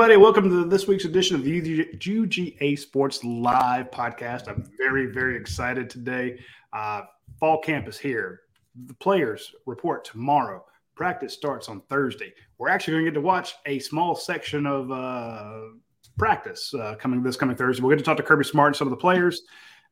[0.00, 0.16] Everybody.
[0.16, 4.48] Welcome to this week's edition of the UGA Sports Live podcast.
[4.48, 6.40] I'm very, very excited today.
[6.72, 7.02] Uh,
[7.38, 8.40] fall camp is here.
[8.86, 10.64] The players report tomorrow.
[10.94, 12.32] Practice starts on Thursday.
[12.56, 15.64] We're actually going to get to watch a small section of uh,
[16.16, 17.82] practice uh, coming this coming Thursday.
[17.82, 19.42] We'll get to talk to Kirby Smart and some of the players,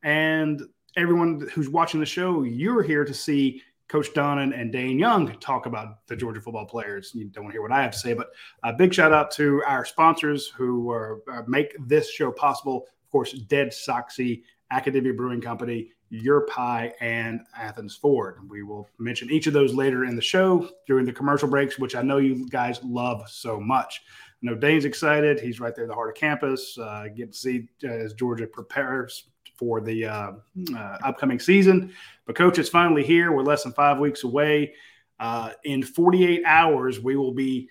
[0.05, 0.62] and
[0.97, 2.45] everyone who's watching the show.
[2.45, 7.12] You're here to see Coach Donnan and Dayne Young talk about the Georgia football players.
[7.15, 8.30] You don't hear what I have to say, but
[8.62, 12.87] a big shout out to our sponsors who are, uh, make this show possible.
[12.87, 18.47] Of course, Dead Soxy, Academia Brewing Company, Your Pie, and Athens Ford.
[18.51, 21.97] We will mention each of those later in the show during the commercial breaks, which
[21.97, 24.02] I know you guys love so much.
[24.42, 25.41] I know Dayne's excited.
[25.41, 26.77] He's right there the heart of campus.
[26.78, 30.33] Uh, get to see uh, as Georgia prepares for the uh,
[30.75, 31.92] uh, upcoming season.
[32.27, 33.33] But, coach, it's finally here.
[33.33, 34.75] We're less than five weeks away.
[35.19, 37.69] Uh, in 48 hours, we will be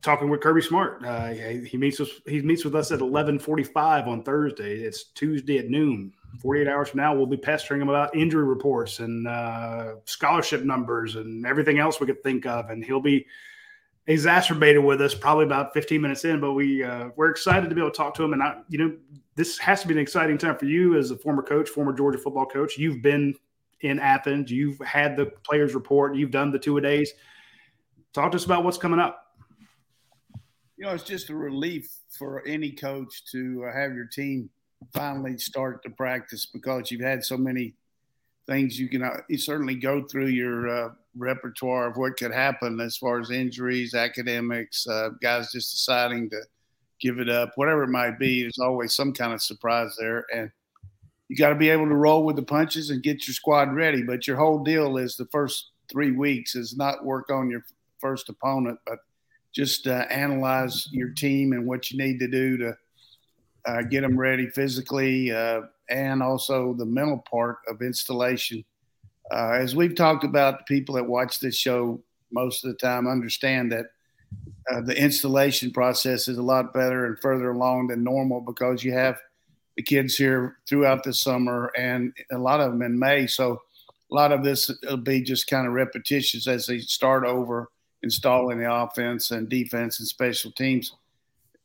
[0.00, 1.04] talking with Kirby Smart.
[1.04, 4.76] Uh, he meets with he meets with us at 11:45 on Thursday.
[4.76, 6.12] It's Tuesday at noon.
[6.40, 11.16] 48 hours from now, we'll be pestering him about injury reports and uh, scholarship numbers
[11.16, 13.26] and everything else we could think of, and he'll be
[14.06, 17.80] exacerbated with us probably about 15 minutes in, but we uh, we're excited to be
[17.80, 18.32] able to talk to him.
[18.32, 18.96] And I, you know,
[19.36, 22.18] this has to be an exciting time for you as a former coach, former Georgia
[22.18, 22.78] football coach.
[22.78, 23.34] You've been
[23.82, 27.12] in Athens, you've had the players report, you've done the two a days.
[28.14, 29.22] Talk to us about what's coming up.
[30.78, 34.48] You know, it's just a relief for any coach to uh, have your team
[34.92, 37.74] finally start to practice because you've had so many
[38.46, 42.80] things you can uh, you certainly go through your uh, repertoire of what could happen
[42.80, 46.40] as far as injuries, academics, uh, guys just deciding to
[47.00, 48.42] give it up, whatever it might be.
[48.42, 50.50] There's always some kind of surprise there, and
[51.28, 54.02] you got to be able to roll with the punches and get your squad ready.
[54.02, 57.64] But your whole deal is the first three weeks is not work on your
[57.98, 58.98] first opponent, but
[59.54, 62.76] just uh, analyze your team and what you need to do to
[63.66, 68.64] uh, get them ready physically uh, and also the mental part of installation
[69.30, 73.06] uh, as we've talked about, the people that watch this show most of the time
[73.06, 73.86] understand that
[74.70, 78.92] uh, the installation process is a lot better and further along than normal because you
[78.92, 79.18] have
[79.76, 83.26] the kids here throughout the summer and a lot of them in May.
[83.26, 83.60] So
[84.10, 87.70] a lot of this will be just kind of repetitious as they start over
[88.02, 90.92] installing the offense and defense and special teams.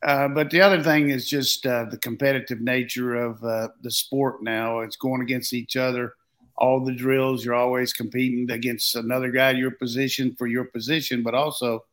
[0.04, 4.42] Uh, but the other thing is just uh, the competitive nature of uh, the sport
[4.42, 4.80] now.
[4.80, 6.16] It's going against each other
[6.62, 7.44] all the drills.
[7.44, 11.84] You're always competing against another guy your position for your position, but also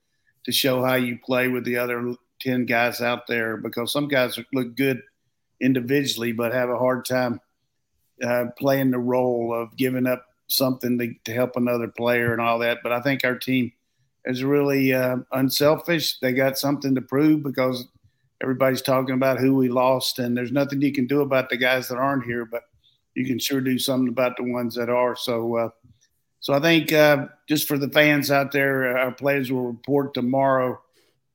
[0.45, 4.39] to show how you play with the other 10 guys out there because some guys
[4.53, 5.03] look good
[5.61, 7.41] individually, but have a hard time
[8.23, 12.59] uh, playing the role of giving up something to, to, help another player and all
[12.61, 12.79] that.
[12.83, 13.73] But I think our team
[14.25, 16.19] is really uh, unselfish.
[16.19, 17.87] They got something to prove because
[18.43, 21.89] everybody's talking about who we lost, and there's nothing you can do about the guys
[21.89, 22.45] that aren't here.
[22.45, 22.63] But
[23.15, 25.17] you can sure do something about the ones that are.
[25.17, 25.69] So, uh,
[26.41, 30.15] so I think uh, just for the fans out there, uh, our players will report
[30.15, 30.81] tomorrow,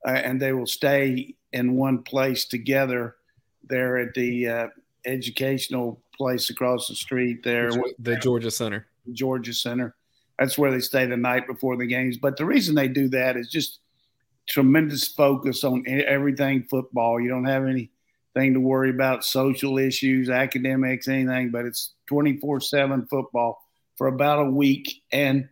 [0.06, 3.16] uh, and they will stay in one place together
[3.62, 4.68] there at the uh,
[5.04, 8.86] educational place across the street there, the Georgia Center.
[9.06, 9.94] The Georgia Center.
[10.38, 12.16] That's where they stay the night before the games.
[12.16, 13.80] But the reason they do that is just
[14.48, 17.20] tremendous focus on everything football.
[17.20, 23.06] You don't have anything to worry about social issues, academics, anything, but it's 24 7
[23.06, 23.63] football
[23.96, 25.02] for about a week.
[25.12, 25.48] And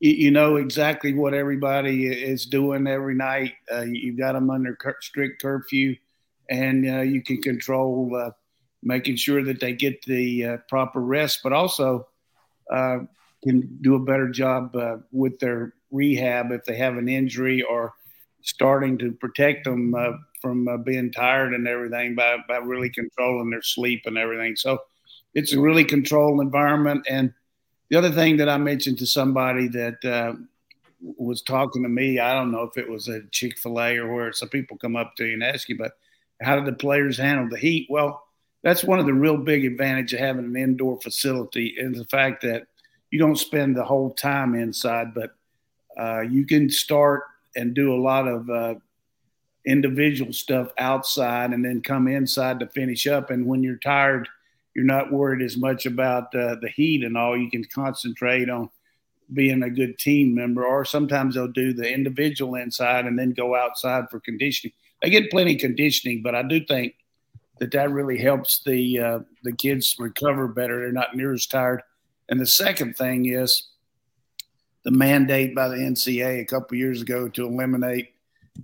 [0.00, 3.54] you know exactly what everybody is doing every night.
[3.72, 5.96] Uh, you've got them under strict curfew,
[6.50, 8.30] and uh, you can control uh,
[8.82, 12.06] making sure that they get the uh, proper rest, but also
[12.70, 12.98] uh,
[13.42, 17.94] can do a better job uh, with their rehab if they have an injury or
[18.42, 19.94] starting to protect them
[20.42, 24.54] from being tired and everything by, by really controlling their sleep and everything.
[24.54, 24.80] So
[25.32, 27.06] it's a really controlled environment.
[27.08, 27.32] And
[27.90, 30.34] the other thing that I mentioned to somebody that uh,
[31.00, 34.12] was talking to me, I don't know if it was a Chick fil A or
[34.12, 35.92] where some people come up to you and ask you, but
[36.40, 37.86] how did the players handle the heat?
[37.90, 38.24] Well,
[38.62, 42.42] that's one of the real big advantage of having an indoor facility is the fact
[42.42, 42.66] that
[43.10, 45.34] you don't spend the whole time inside, but
[45.98, 48.74] uh, you can start and do a lot of uh,
[49.66, 53.30] individual stuff outside and then come inside to finish up.
[53.30, 54.28] And when you're tired,
[54.74, 57.36] you're not worried as much about uh, the heat and all.
[57.36, 58.70] You can concentrate on
[59.32, 60.64] being a good team member.
[60.64, 64.74] Or sometimes they'll do the individual inside and then go outside for conditioning.
[65.02, 66.94] They get plenty of conditioning, but I do think
[67.58, 70.80] that that really helps the uh, the kids recover better.
[70.80, 71.82] They're not near as tired.
[72.28, 73.68] And the second thing is
[74.84, 78.14] the mandate by the NCAA a couple years ago to eliminate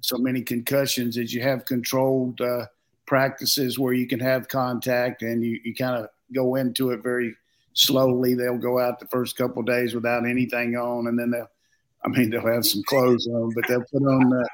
[0.02, 2.66] so many concussions is you have controlled uh,
[3.10, 7.34] practices where you can have contact and you, you kind of go into it very
[7.72, 8.34] slowly.
[8.34, 11.50] They'll go out the first couple days without anything on, and then they'll,
[12.04, 14.48] I mean, they'll have some clothes on, but they'll put on the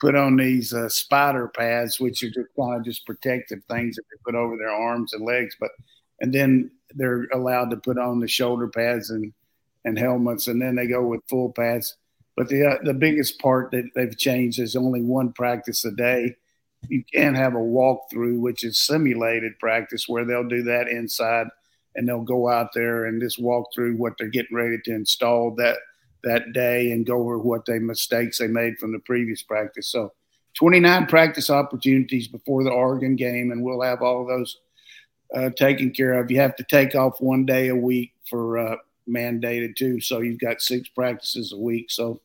[0.00, 4.02] put on these uh, spider pads, which are just kind of just protective things that
[4.10, 5.56] they put over their arms and legs.
[5.58, 5.70] But
[6.20, 9.32] and then they're allowed to put on the shoulder pads and
[9.84, 11.96] and helmets, and then they go with full pads.
[12.36, 16.36] But the uh, the biggest part that they've changed is only one practice a day.
[16.88, 21.46] You can't have a walkthrough, which is simulated practice, where they'll do that inside
[21.94, 25.54] and they'll go out there and just walk through what they're getting ready to install
[25.56, 25.76] that
[26.24, 29.88] that day and go over what they mistakes they made from the previous practice.
[29.88, 30.12] So
[30.54, 34.58] 29 practice opportunities before the Oregon game, and we'll have all those
[35.34, 36.30] uh, taken care of.
[36.30, 38.76] You have to take off one day a week for uh,
[39.08, 41.90] mandated too, so you've got six practices a week.
[41.90, 42.20] So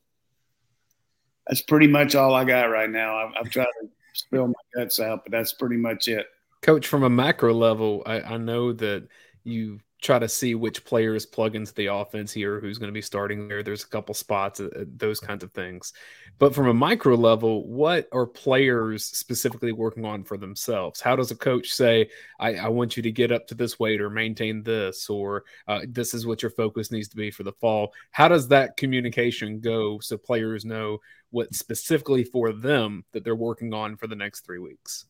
[1.48, 3.18] that's pretty much all I got right now.
[3.18, 6.28] I've, I've tried to spill my guts out, but that's pretty much it.
[6.62, 9.08] Coach, from a macro level, I, I know that
[9.44, 13.02] you try to see which players plug into the offense here, who's going to be
[13.02, 13.64] starting there.
[13.64, 15.94] There's a couple spots, uh, uh, those kinds of things.
[16.38, 21.02] But from a micro level, what are players specifically working on for themselves?
[21.02, 22.10] How does a coach say,
[22.40, 25.82] I, I want you to get up to this weight or maintain this, or uh,
[25.88, 27.92] this is what your focus needs to be for the fall?
[28.12, 31.00] How does that communication go so players know
[31.32, 35.06] what specifically for them that they're working on for the next three weeks?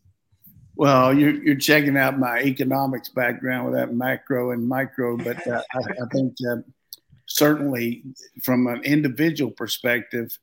[0.77, 5.63] Well, you're, you're checking out my economics background with that macro and micro, but uh,
[5.74, 6.57] I, I, think uh,
[7.25, 8.03] certainly
[8.44, 10.38] from an individual perspective,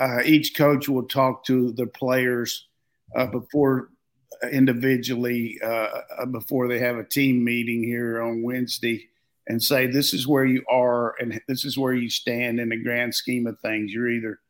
[0.00, 2.66] uh, each coach will talk to the players
[3.14, 3.90] uh, before
[4.50, 9.08] individually uh, uh, before they have a team meeting here on Wednesday
[9.46, 12.82] and say this is where you are and this is where you stand in the
[12.82, 13.92] grand scheme of things.
[13.92, 14.40] You're either,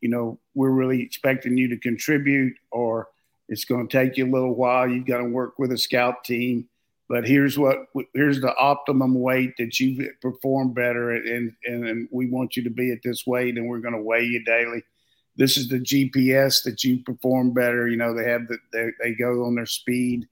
[0.00, 3.08] you know, we're really expecting you to contribute or
[3.48, 4.88] it's going to take you a little while.
[4.88, 6.68] You've got to work with a scout team,
[7.08, 12.28] but here's what here's the optimum weight that you perform better, and, and and we
[12.28, 14.82] want you to be at this weight, and we're going to weigh you daily.
[15.36, 17.88] This is the GPS that you perform better.
[17.88, 20.26] You know they have the they, they go on their speed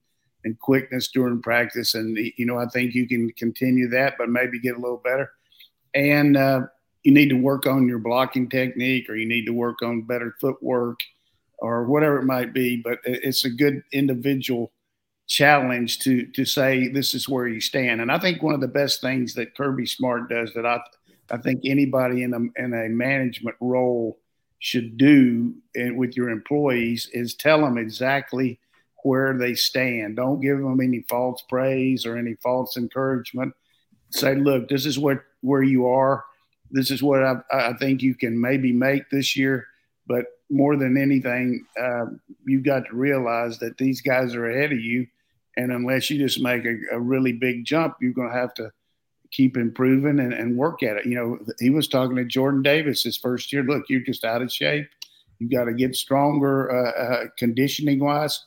[0.44, 4.58] and quickness during practice, and you know I think you can continue that, but maybe
[4.58, 5.30] get a little better.
[5.94, 6.62] And uh,
[7.02, 10.34] you need to work on your blocking technique, or you need to work on better
[10.40, 11.00] footwork
[11.62, 12.76] or whatever it might be.
[12.76, 14.72] But it's a good individual
[15.28, 18.00] challenge to to say this is where you stand.
[18.00, 20.80] And I think one of the best things that Kirby Smart does that I
[21.30, 24.18] I think anybody in a in a management role
[24.58, 28.60] should do eh, with your employees is tell them exactly
[29.02, 30.16] where they stand.
[30.16, 33.52] Don't give them any false praise or any false encouragement.
[34.10, 36.24] Say, look, this is what where you are.
[36.70, 39.66] This is what I, I think you can maybe make this year.
[40.06, 42.06] But more than anything, uh,
[42.44, 45.06] you've got to realize that these guys are ahead of you.
[45.56, 48.70] And unless you just make a, a really big jump, you're going to have to
[49.31, 51.06] keep improving and, and, work at it.
[51.06, 53.62] You know, he was talking to Jordan Davis his first year.
[53.62, 54.88] Look, you're just out of shape.
[55.38, 58.44] You've got to get stronger uh, uh, conditioning wise,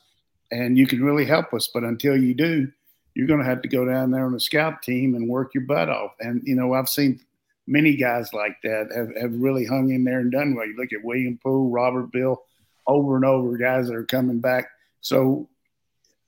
[0.52, 1.68] and you can really help us.
[1.72, 2.70] But until you do,
[3.14, 5.64] you're going to have to go down there on the scout team and work your
[5.64, 6.12] butt off.
[6.20, 7.20] And you know, I've seen
[7.66, 10.66] many guys like that have, have really hung in there and done well.
[10.66, 12.42] You look at William Poole, Robert Beal,
[12.86, 14.70] over and over, guys that are coming back.
[15.00, 15.48] So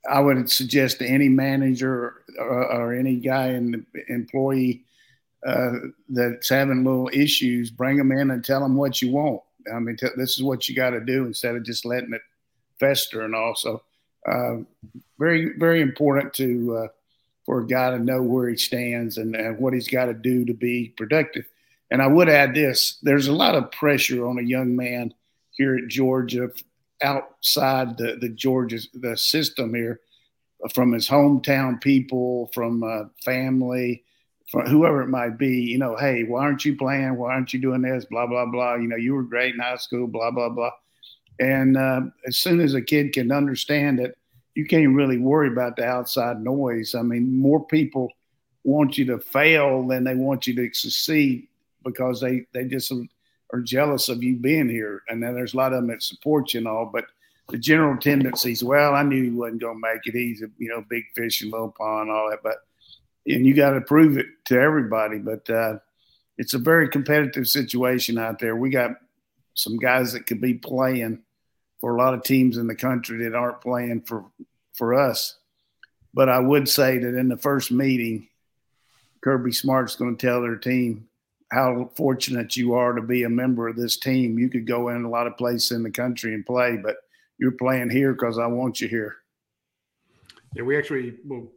[0.08, 4.84] I would suggest to any manager or, or any guy the employee
[5.46, 5.72] uh,
[6.08, 9.40] that's having little issues, bring them in and tell them what you want.
[9.72, 12.22] I mean, t- this is what you got to do instead of just letting it
[12.80, 13.82] fester and also
[14.26, 14.56] uh,
[15.18, 16.88] very, very important to uh,
[17.48, 20.52] for a guy to know where he stands and, what he's got to do to
[20.52, 21.46] be productive.
[21.90, 25.14] And I would add this there's a lot of pressure on a young man
[25.52, 26.50] here at Georgia
[27.02, 29.98] outside the, the Georgia the system here
[30.74, 34.04] from his hometown people, from uh, family,
[34.50, 37.16] from whoever it might be, you know, hey, why aren't you playing?
[37.16, 38.04] Why aren't you doing this?
[38.04, 38.74] Blah, blah, blah.
[38.74, 40.72] You know, you were great in high school, blah, blah, blah.
[41.40, 44.18] And uh, as soon as a kid can understand it,
[44.58, 46.96] you can't really worry about the outside noise.
[46.96, 48.10] I mean, more people
[48.64, 51.46] want you to fail than they want you to succeed
[51.84, 52.92] because they they just
[53.52, 55.04] are jealous of you being here.
[55.08, 57.04] And then there's a lot of them that support you and all, but
[57.50, 60.18] the general tendencies, well, I knew he wasn't going to make it.
[60.18, 62.56] He's a you know big fish in little pond, all that, but
[63.28, 65.18] and you got to prove it to everybody.
[65.18, 65.78] But uh,
[66.36, 68.56] it's a very competitive situation out there.
[68.56, 68.96] We got
[69.54, 71.22] some guys that could be playing
[71.80, 74.26] for a lot of teams in the country that aren't playing for
[74.74, 75.36] for us.
[76.14, 78.28] But I would say that in the first meeting,
[79.22, 81.08] Kirby Smart's going to tell their team,
[81.50, 84.38] how fortunate you are to be a member of this team.
[84.38, 86.96] You could go in a lot of places in the country and play, but
[87.38, 89.16] you're playing here because I want you here.
[90.54, 91.48] Yeah, we actually well,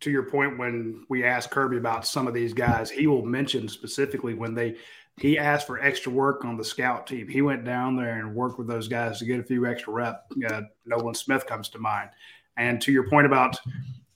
[0.00, 3.68] to your point when we asked Kirby about some of these guys, he will mention
[3.68, 4.76] specifically when they
[5.18, 7.28] he asked for extra work on the scout team.
[7.28, 10.20] He went down there and worked with those guys to get a few extra reps.
[10.48, 12.10] Uh, Nolan Smith comes to mind.
[12.56, 13.58] And to your point about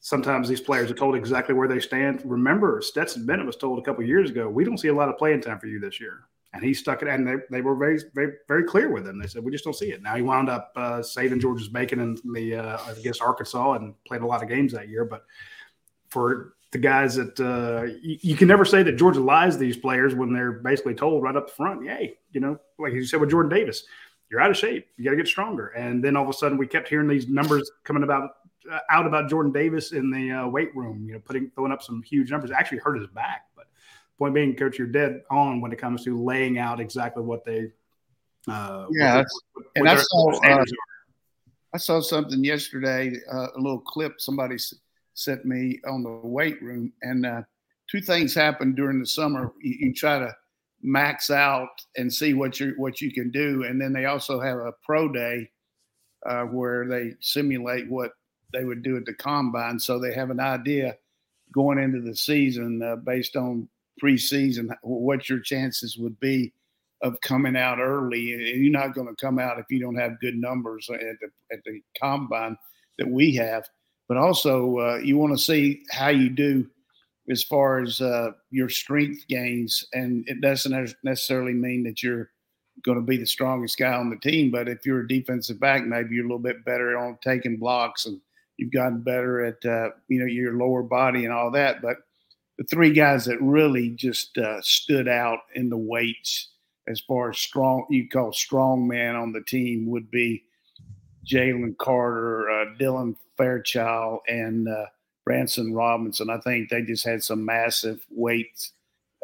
[0.01, 2.23] sometimes these players are told exactly where they stand.
[2.25, 5.17] Remember, Stetson Bennett was told a couple years ago, we don't see a lot of
[5.17, 6.25] playing time for you this year.
[6.55, 9.19] And he stuck it, and they, they were very, very, very clear with him.
[9.19, 10.03] They said, we just don't see it.
[10.03, 14.21] Now he wound up uh, saving George's bacon in the uh, against Arkansas and played
[14.21, 15.07] a lot of games that year.
[15.07, 15.25] But
[16.11, 20.15] for the guys that uh, you, you, can never say that Georgia lies these players
[20.15, 23.55] when they're basically told right up front, yay, you know, like you said with Jordan
[23.55, 23.85] Davis,
[24.31, 24.87] you're out of shape.
[24.97, 25.69] You got to get stronger.
[25.69, 28.31] And then all of a sudden, we kept hearing these numbers coming about
[28.71, 31.05] uh, out about Jordan Davis in the uh, weight room.
[31.07, 32.51] You know, putting throwing up some huge numbers.
[32.51, 33.49] Actually, hurt his back.
[33.55, 33.67] But
[34.19, 37.71] point being, coach, you're dead on when it comes to laying out exactly what they.
[38.49, 40.65] Uh, yeah, what what, and I saw uh,
[41.75, 43.13] I saw something yesterday.
[43.31, 44.57] Uh, a little clip somebody
[45.15, 47.43] sent me on the weight room, and uh,
[47.91, 49.53] two things happen during the summer.
[49.61, 50.35] You, you try to
[50.83, 54.59] max out and see what you what you can do, and then they also have
[54.59, 55.49] a pro day
[56.27, 58.13] uh, where they simulate what
[58.53, 60.97] they would do at the combine, so they have an idea
[61.53, 63.69] going into the season uh, based on
[64.03, 66.53] preseason what your chances would be
[67.03, 68.21] of coming out early.
[68.21, 71.63] You're not going to come out if you don't have good numbers at the at
[71.65, 72.57] the combine
[72.99, 73.65] that we have.
[74.13, 76.69] But also, uh, you want to see how you do
[77.31, 82.29] as far as uh, your strength gains, and it doesn't necessarily mean that you're
[82.85, 84.51] going to be the strongest guy on the team.
[84.51, 88.05] But if you're a defensive back, maybe you're a little bit better on taking blocks
[88.05, 88.21] and
[88.59, 91.81] you've gotten better at uh, you know your lower body and all that.
[91.81, 91.97] But
[92.59, 96.51] the three guys that really just uh, stood out in the weights
[96.87, 100.45] as far as strong you call strong man on the team would be
[101.27, 104.87] Jalen Carter, uh, Dylan Fairchild, and uh,
[105.25, 106.31] Branson Robinson.
[106.31, 108.71] I think they just had some massive weight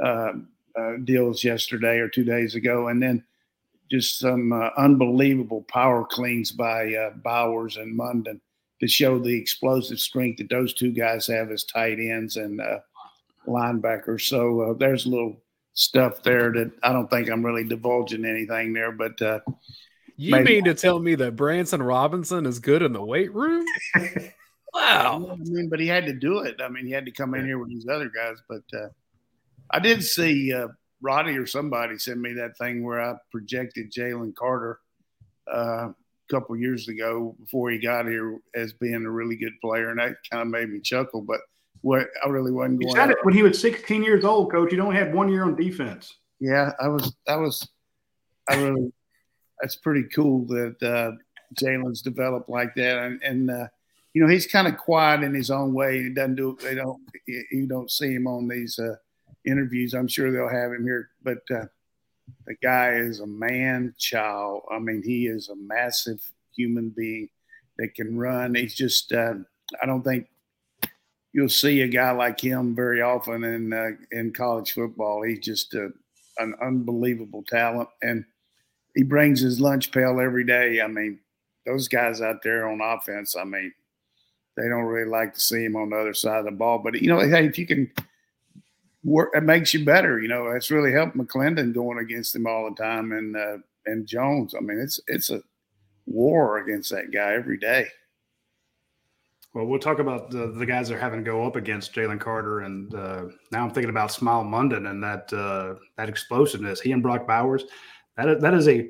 [0.02, 0.33] uh,
[0.78, 3.25] uh, deals yesterday or two days ago, and then
[3.90, 8.40] just some uh, unbelievable power cleans by uh, Bowers and Mondon
[8.81, 12.78] to show the explosive strength that those two guys have as tight ends and uh,
[13.47, 14.23] linebackers.
[14.23, 18.93] So there's a little stuff there that I don't think I'm really divulging anything there,
[18.93, 19.21] but.
[20.20, 20.54] You maybe.
[20.54, 23.64] mean to tell me that Branson Robinson is good in the weight room?
[24.75, 25.30] wow.
[25.30, 26.56] I mean, but he had to do it.
[26.60, 28.37] I mean, he had to come in here with these other guys.
[28.48, 28.88] But uh,
[29.70, 30.68] I did see uh,
[31.04, 34.80] Radi or somebody send me that thing where I projected Jalen Carter
[35.46, 35.94] uh, a
[36.28, 40.16] couple years ago before he got here as being a really good player, and that
[40.28, 41.22] kind of made me chuckle.
[41.22, 41.42] But
[41.82, 42.88] what I really wasn't going.
[42.88, 44.72] He said it when he was 16 years old, coach.
[44.72, 46.12] You only had one year on defense.
[46.40, 47.14] Yeah, I was.
[47.28, 47.68] That was.
[48.48, 48.92] I really.
[49.60, 51.12] That's pretty cool that uh,
[51.54, 53.66] Jalen's developed like that, and, and uh,
[54.14, 56.02] you know he's kind of quiet in his own way.
[56.02, 56.56] He doesn't do.
[56.62, 57.00] They don't.
[57.26, 58.96] You don't see him on these uh,
[59.44, 59.94] interviews.
[59.94, 61.66] I'm sure they'll have him here, but uh,
[62.46, 64.62] the guy is a man child.
[64.70, 66.20] I mean, he is a massive
[66.54, 67.28] human being
[67.78, 68.54] that can run.
[68.54, 69.34] He's just, uh,
[69.82, 70.28] I don't think
[71.32, 75.22] you'll see a guy like him very often in uh, in college football.
[75.22, 75.90] He's just a,
[76.38, 78.24] an unbelievable talent, and
[78.99, 80.81] he brings his lunch pail every day.
[80.81, 81.21] I mean,
[81.64, 83.73] those guys out there on offense, I mean,
[84.57, 86.81] they don't really like to see him on the other side of the ball.
[86.81, 87.93] But you know, hey, if you can
[89.05, 90.21] work, it makes you better.
[90.21, 94.05] You know, it's really helped McClendon going against him all the time, and uh, and
[94.05, 94.57] Jones.
[94.57, 95.43] I mean, it's it's a
[96.07, 97.87] war against that guy every day.
[99.55, 102.19] Well, we'll talk about the, the guys that are having to go up against Jalen
[102.19, 106.81] Carter, and uh, now I'm thinking about Smael Mondon and that uh, that explosiveness.
[106.81, 107.62] He and Brock Bowers,
[108.26, 108.88] that that is a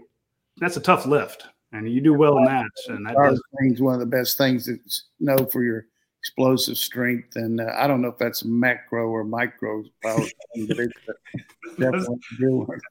[0.59, 2.67] that's a tough lift, and you do well in that.
[2.89, 4.79] And that does, one of the best things to
[5.21, 5.87] know for your
[6.21, 7.37] explosive strength.
[7.37, 10.25] And uh, I don't know if that's macro or micro power,
[10.67, 10.93] but it's
[11.79, 12.19] definitely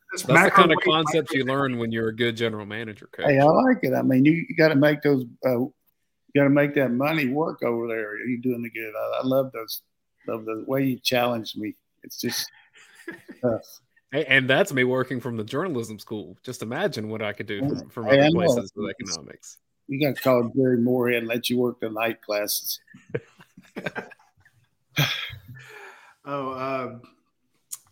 [0.09, 3.09] That's the kind of concepts you learn when you're a good general manager.
[3.11, 3.25] Coach.
[3.25, 3.93] Hey, I like it.
[3.93, 5.73] I mean, you, you got to make those, uh, you
[6.35, 8.17] got to make that money work over there.
[8.25, 8.93] You're doing the good.
[8.95, 9.81] I, I love those,
[10.27, 11.75] love the way you challenge me.
[12.03, 12.49] It's just
[13.41, 13.79] tough.
[14.13, 16.37] And that's me working from the journalism school.
[16.43, 19.57] Just imagine what I could do from, from other places with economics.
[19.87, 22.79] You got to call Jerry Moore and let you work the night classes.
[26.25, 26.99] oh, uh,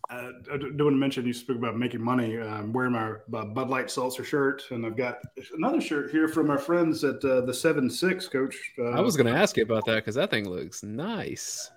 [0.10, 2.38] uh, I do want to mention you spoke about making money.
[2.39, 5.19] I'm wearing my uh, Bud Light Seltzer shirt, and I've got
[5.57, 8.55] another shirt here from our friends at uh, the Seven Six Coach.
[8.77, 11.72] Uh, I was going to ask you about that because that thing looks nice.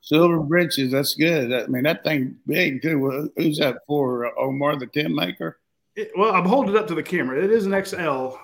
[0.00, 1.52] Silver Britches, that's good.
[1.52, 3.30] I mean, that thing big too.
[3.36, 4.26] Who's that for?
[4.38, 5.58] Omar the tent maker?
[5.96, 7.42] It, well, I'm holding it up to the camera.
[7.42, 8.36] It is an XL,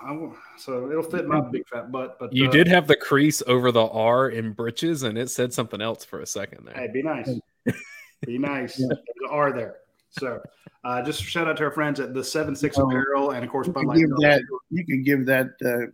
[0.57, 2.17] so it'll fit my big fat butt.
[2.19, 5.53] But you uh, did have the crease over the R in britches, and it said
[5.53, 6.75] something else for a second there.
[6.75, 7.29] Hey, be nice.
[8.25, 8.77] be nice.
[8.79, 8.87] Yeah.
[8.89, 9.77] There's an R there.
[10.09, 10.41] So,
[10.83, 13.67] uh, just shout out to our friends at the Seven Six Apparel, and of course,
[13.67, 14.41] you can give that.
[14.69, 15.91] You can give that uh,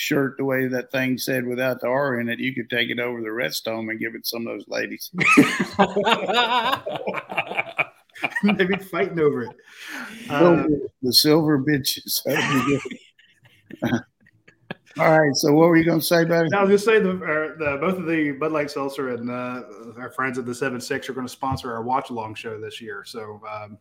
[0.00, 2.38] shirt the way that thing said without the R in it.
[2.38, 5.10] You could take it over the Redstone and give it some of those ladies.
[8.42, 9.54] they Maybe fighting over it.
[10.30, 10.64] Uh,
[11.02, 12.22] the silver bitches.
[14.98, 15.34] All right.
[15.34, 16.48] So, what were you going to say, buddy?
[16.54, 19.30] I was going to say the, uh, the, both of the Bud Light Seltzer and
[19.30, 19.62] uh,
[19.98, 22.80] our friends at the Seven Six are going to sponsor our watch along show this
[22.80, 23.04] year.
[23.04, 23.76] So, um,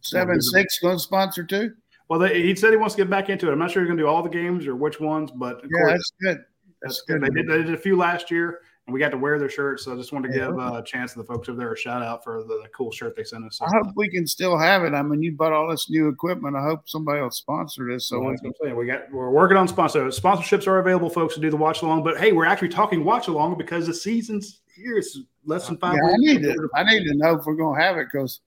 [0.00, 1.72] Seven Six going to sponsor too.
[2.12, 3.52] Well, they, he said he wants to get back into it.
[3.52, 5.80] I'm not sure he's going to do all the games or which ones, but yeah,
[5.80, 6.44] course, that's good.
[6.82, 7.22] That's, that's good.
[7.22, 7.32] good.
[7.32, 9.86] They did, they did a few last year and we got to wear their shirts.
[9.86, 11.76] So I just wanted to give uh, a chance to the folks over there a
[11.78, 13.62] shout out for the, cool shirt they sent us.
[13.62, 14.92] I hope we can still have it.
[14.92, 16.54] I mean, you bought all this new equipment.
[16.54, 18.08] I hope somebody will sponsor this.
[18.08, 21.48] So well, we, we got we're working on sponsor sponsorships are available, folks, to do
[21.48, 22.02] the watch along.
[22.02, 24.98] But hey, we're actually talking watch along because the season's here.
[24.98, 25.94] It's less than five.
[25.94, 26.68] Yeah, I need to.
[26.74, 28.42] I need to know if we're going to have it because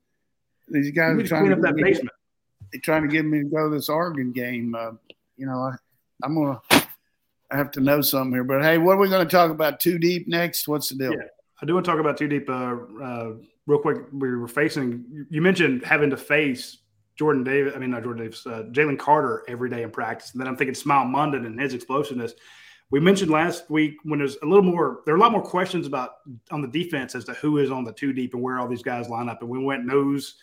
[0.67, 2.11] these guys are trying to, to that basement.
[2.83, 4.75] Trying to get me to go to this Oregon game.
[4.75, 4.91] Uh,
[5.37, 5.75] you know, I,
[6.23, 6.61] I'm gonna
[7.51, 8.43] I have to know something here.
[8.43, 9.79] But hey, what are we going to talk about?
[9.79, 10.67] Two deep next?
[10.67, 11.11] What's the deal?
[11.13, 11.27] Yeah,
[11.61, 12.49] I do want to talk about two deep.
[12.49, 13.33] Uh, uh,
[13.67, 15.25] real quick, we were facing.
[15.29, 16.79] You mentioned having to face
[17.15, 17.73] Jordan Davis.
[17.75, 18.45] I mean, not Jordan Davis.
[18.45, 21.73] Uh, Jalen Carter every day in practice, and then I'm thinking Smael Mondon and his
[21.73, 22.33] explosiveness.
[22.91, 25.87] We mentioned last week when there's a little more, there are a lot more questions
[25.87, 26.17] about
[26.51, 28.83] on the defense as to who is on the two deep and where all these
[28.83, 29.41] guys line up.
[29.41, 30.35] And we went nose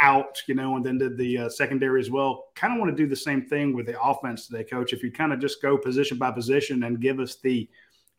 [0.00, 2.44] out, you know, and then did the uh, secondary as well.
[2.54, 4.92] Kind of want to do the same thing with the offense today, coach.
[4.92, 7.68] If you kind of just go position by position and give us the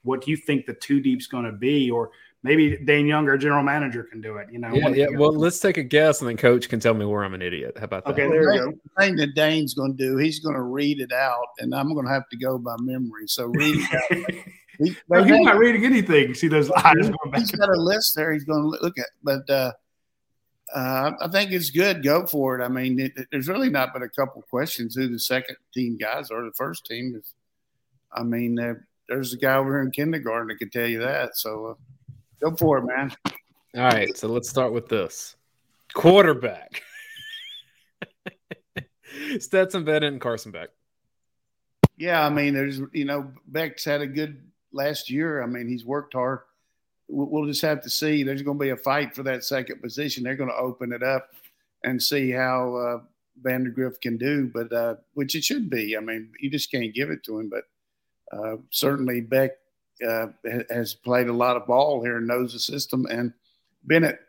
[0.04, 2.12] what you think the two deep's going to be, or
[2.44, 4.48] maybe Dayne Young, our general manager, can do it.
[4.52, 5.08] You know, yeah, yeah.
[5.18, 7.76] Well, let's take a guess, and then coach can tell me where I'm an idiot.
[7.78, 8.12] How about that?
[8.12, 8.72] Okay, there you go.
[8.72, 11.94] The thing that Dayne's going to do, he's going to read it out, and I'm
[11.94, 13.28] going to have to go by memory.
[13.28, 14.36] So read it out.
[14.80, 16.36] He, no, he's not reading anything.
[16.36, 17.40] See those eyes going back.
[17.40, 18.32] He's got a list there.
[18.32, 19.50] He's going to look at, but.
[19.50, 19.72] uh
[20.74, 22.04] uh, I think it's good.
[22.04, 22.64] Go for it.
[22.64, 25.98] I mean, it, it, there's really not but a couple questions who the second team
[25.98, 26.44] guys are.
[26.44, 27.34] The first team is,
[28.12, 28.74] I mean, uh,
[29.08, 31.38] there's a guy over here in kindergarten that can tell you that.
[31.38, 31.74] So uh,
[32.42, 33.14] go for it, man.
[33.76, 34.16] All right.
[34.18, 35.36] So let's start with this
[35.94, 36.84] quarterback
[39.40, 40.70] Stetson Bennett and Carson Beck.
[41.96, 42.26] Yeah.
[42.26, 45.42] I mean, there's, you know, Beck's had a good last year.
[45.42, 46.40] I mean, he's worked hard
[47.08, 48.24] we'll just have to see.
[48.24, 50.24] There's going to be a fight for that second position.
[50.24, 51.30] They're going to open it up
[51.84, 53.00] and see how uh,
[53.42, 55.96] Vandagriff can do, but uh, which it should be.
[55.96, 57.50] I mean, you just can't give it to him.
[57.50, 57.64] But
[58.38, 59.52] uh, certainly Beck
[60.06, 60.28] uh,
[60.70, 63.06] has played a lot of ball here and knows the system.
[63.10, 63.34] And
[63.84, 64.20] Bennett,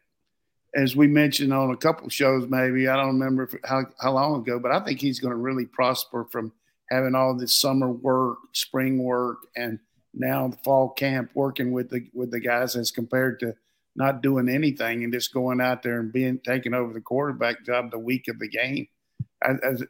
[0.75, 4.41] as we mentioned on a couple shows, maybe I don't remember if, how how long
[4.41, 6.53] ago, but I think he's going to really prosper from
[6.91, 9.79] having all this summer work, spring work, and
[10.19, 13.55] now fall camp working with the with the guys as compared to
[13.97, 17.91] not doing anything and just going out there and being taking over the quarterback job
[17.91, 18.87] the week of the game.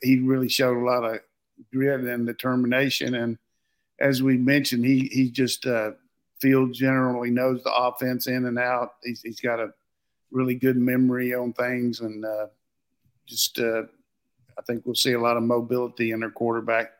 [0.02, 1.20] He really showed a lot of
[1.72, 3.14] grit and determination.
[3.14, 3.38] And
[4.00, 5.92] as we mentioned, he he just uh,
[6.40, 8.94] field generally knows the offense in and out.
[9.02, 9.72] He's, he's got a
[10.30, 12.46] really good memory on things, and uh,
[13.26, 13.82] just uh,
[14.58, 16.92] I think we'll see a lot of mobility in their quarterback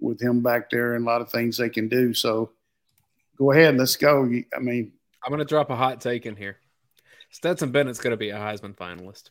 [0.00, 2.12] with him back there and a lot of things they can do.
[2.12, 2.50] So
[3.36, 4.24] go ahead, and let's go.
[4.24, 4.92] I mean,
[5.24, 6.58] I'm going to drop a hot take in here.
[7.30, 9.30] Stetson Bennett's going to be a Heisman finalist.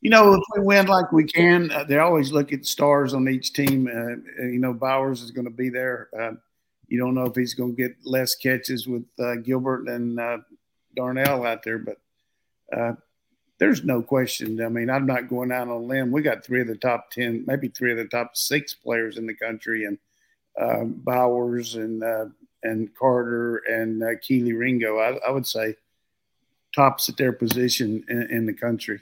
[0.00, 3.28] You know, if we win like we can, uh, they always look at stars on
[3.28, 3.86] each team.
[3.86, 6.08] Uh, you know, Bowers is going to be there.
[6.18, 6.32] Uh,
[6.88, 10.38] you don't know if he's going to get less catches with uh, Gilbert and uh,
[10.94, 11.96] Darnell out there, but
[12.76, 12.92] uh,
[13.58, 14.62] there's no question.
[14.62, 16.10] I mean, I'm not going out on a limb.
[16.10, 19.26] We got three of the top 10, maybe three of the top six players in
[19.26, 19.98] the country, and
[21.04, 22.02] Bowers and
[22.62, 24.98] and Carter and uh, Kelee Ringo.
[24.98, 25.76] I, I, would say
[26.74, 29.00] tops at their position in, in, the country.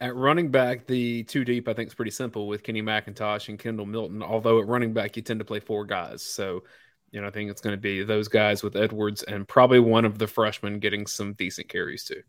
[0.00, 3.58] At running back, the two deep I think is pretty simple with Kenny McIntosh and
[3.58, 4.22] Kendall Milton.
[4.22, 6.64] Although at running back, you tend to play four guys, so
[7.10, 10.04] you know I think it's going to be those guys with Edwards and probably one
[10.04, 12.22] of the freshmen getting some decent carries too.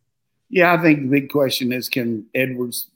[0.49, 2.91] Yeah, I think the big question is can Edwards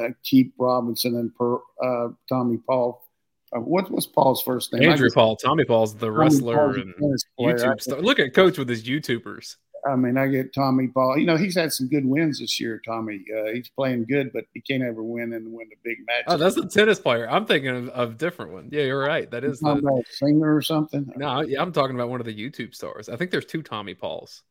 [0.00, 3.03] uh, keep Robinson and per, uh, Tommy Paul
[3.52, 4.90] uh, what was Paul's first name?
[4.90, 5.36] Andrew Paul.
[5.36, 6.94] Tommy Paul's the wrestler Paul's and
[7.38, 8.00] YouTube star.
[8.00, 9.56] Look at Coach with his YouTubers.
[9.86, 11.18] I mean, I get Tommy Paul.
[11.18, 12.80] You know, he's had some good wins this year.
[12.86, 16.24] Tommy, uh, he's playing good, but he can't ever win and win the big match.
[16.26, 17.28] Oh, that's a tennis player.
[17.28, 18.70] I'm thinking of, of different one.
[18.72, 19.30] Yeah, you're right.
[19.30, 21.12] That is the about singer or something.
[21.16, 23.08] No, yeah, I'm talking about one of the YouTube stars.
[23.08, 24.42] I think there's two Tommy Pauls.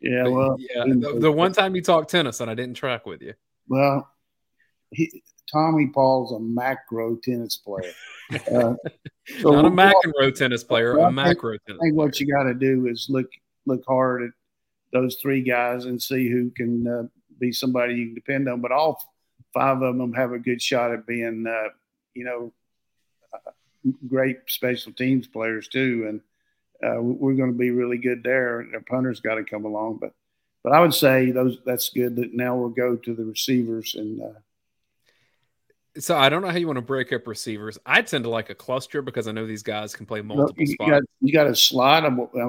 [0.00, 0.84] Yeah, but, well, yeah.
[0.86, 3.34] The, the, one time you talked tennis and I didn't track with you.
[3.68, 4.08] Well,
[4.90, 7.92] he, Tommy Paul's a macro tennis player.
[8.50, 8.74] Uh,
[9.42, 11.78] so Not a macro tennis player, a macro tennis.
[11.78, 13.26] I think what you got to do is look
[13.66, 14.30] look hard at
[14.94, 17.02] those three guys and see who can uh,
[17.38, 18.62] be somebody you can depend on.
[18.62, 18.98] But all
[19.52, 21.68] five of them have a good shot at being, uh,
[22.14, 22.52] you know,
[23.34, 23.50] uh,
[24.08, 26.06] great special teams players too.
[26.08, 26.20] And
[26.82, 28.66] uh, we're going to be really good there.
[28.72, 30.14] The punter's got to come along, but
[30.62, 32.16] but I would say those that's good.
[32.16, 34.22] That now we'll go to the receivers and.
[35.98, 37.78] So I don't know how you want to break up receivers.
[37.86, 40.66] I tend to like a cluster because I know these guys can play multiple you,
[40.66, 40.90] spots.
[40.90, 42.02] Got, you got a slot,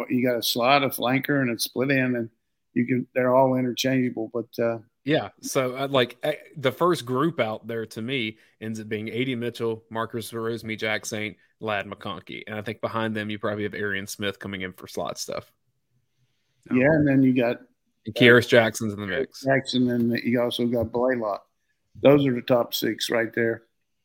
[0.09, 2.29] you got a slot, a flanker, and a split end, and
[2.73, 4.31] you can they're all interchangeable.
[4.33, 8.79] But uh, yeah, so uh, like uh, the first group out there to me ends
[8.79, 9.35] up being A.D.
[9.35, 13.75] Mitchell, Marcus Rosemy, Jack Saint, Ladd McConkey, and I think behind them you probably have
[13.75, 15.51] Arian Smith coming in for slot stuff.
[16.71, 17.61] Yeah, and then you got
[18.05, 19.43] and Kearis Jackson's in the mix.
[19.43, 21.45] Jackson, and you also got Blaylock.
[22.01, 23.63] Those are the top six right there.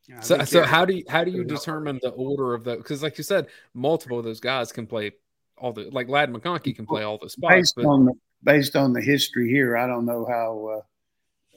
[0.09, 2.76] Yeah, so, so how do you how do you determine the order of the?
[2.76, 5.12] Because like you said, multiple of those guys can play
[5.57, 7.55] all the like Ladd McConkey can play all the spots.
[7.55, 10.83] Based but, on the based on the history here, I don't know how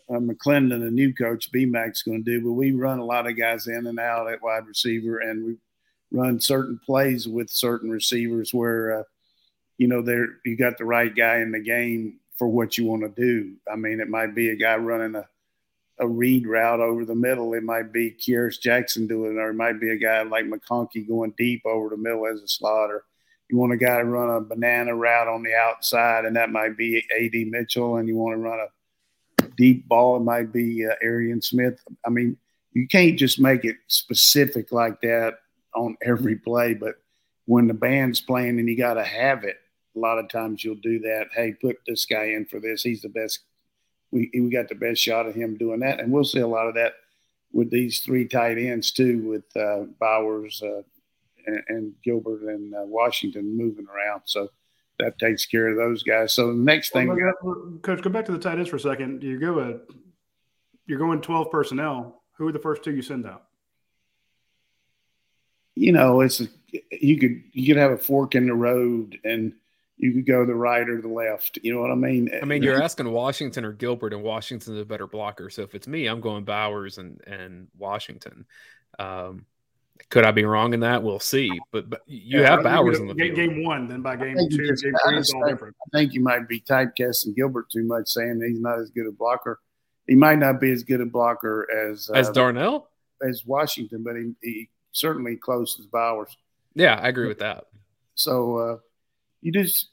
[0.09, 3.27] uh, uh, McClendon, the new coach, BMAC's going to do, but we run a lot
[3.27, 5.57] of guys in and out at wide receiver, and we
[6.11, 9.03] run certain plays with certain receivers where, uh,
[9.77, 13.01] you know, there you got the right guy in the game for what you want
[13.03, 13.55] to do.
[13.71, 15.27] I mean, it might be a guy running a
[16.03, 17.53] a read route over the middle.
[17.53, 21.07] It might be Kearis Jackson doing it, or it might be a guy like McConkey
[21.07, 23.05] going deep over the middle as a slot, or
[23.49, 26.77] you want a guy to run a banana route on the outside, and that might
[26.77, 27.45] be A.D.
[27.45, 28.67] Mitchell, and you want to run a
[29.57, 31.79] deep ball, it might be uh, Arian Smith.
[32.05, 32.37] I mean,
[32.73, 35.35] you can't just make it specific like that
[35.75, 36.95] on every play, but
[37.45, 39.57] when the band's playing and you got to have it,
[39.95, 41.27] a lot of times you'll do that.
[41.33, 42.83] Hey, put this guy in for this.
[42.83, 43.39] He's the best.
[44.13, 45.99] We, we got the best shot of him doing that.
[45.99, 46.93] And we'll see a lot of that
[47.51, 50.83] with these three tight ends, too, with uh, Bowers, uh,
[51.45, 54.21] and, and Gilbert and uh, Washington moving around.
[54.25, 54.49] So
[54.99, 56.33] that takes care of those guys.
[56.33, 59.23] So the next thing, well, Coach, go back to the tight ends for a second.
[59.23, 59.93] You go a,
[60.85, 62.21] you're going 12 personnel.
[62.37, 63.43] Who are the first two you send out?
[65.75, 66.47] You know, it's a,
[66.91, 69.53] you could you could have a fork in the road and
[69.97, 71.59] you could go the right or the left.
[71.61, 72.29] You know what I mean?
[72.41, 75.49] I mean, you're asking Washington or Gilbert, and Washington's a better blocker.
[75.49, 78.45] So if it's me, I'm going Bowers and and Washington.
[78.99, 79.45] Um,
[80.09, 81.01] could I be wrong in that?
[81.03, 81.49] We'll see.
[81.71, 84.57] But, but you yeah, have Bowers in the game, game one, then by game two,
[84.57, 85.75] game three is all different.
[85.87, 89.11] I think you might be typecasting Gilbert too much, saying he's not as good a
[89.11, 89.59] blocker.
[90.07, 92.89] He might not be as good a blocker as as uh, Darnell,
[93.27, 96.35] as Washington, but he, he certainly close as Bowers.
[96.75, 97.65] Yeah, I agree with that.
[98.15, 98.77] So uh,
[99.43, 99.89] you just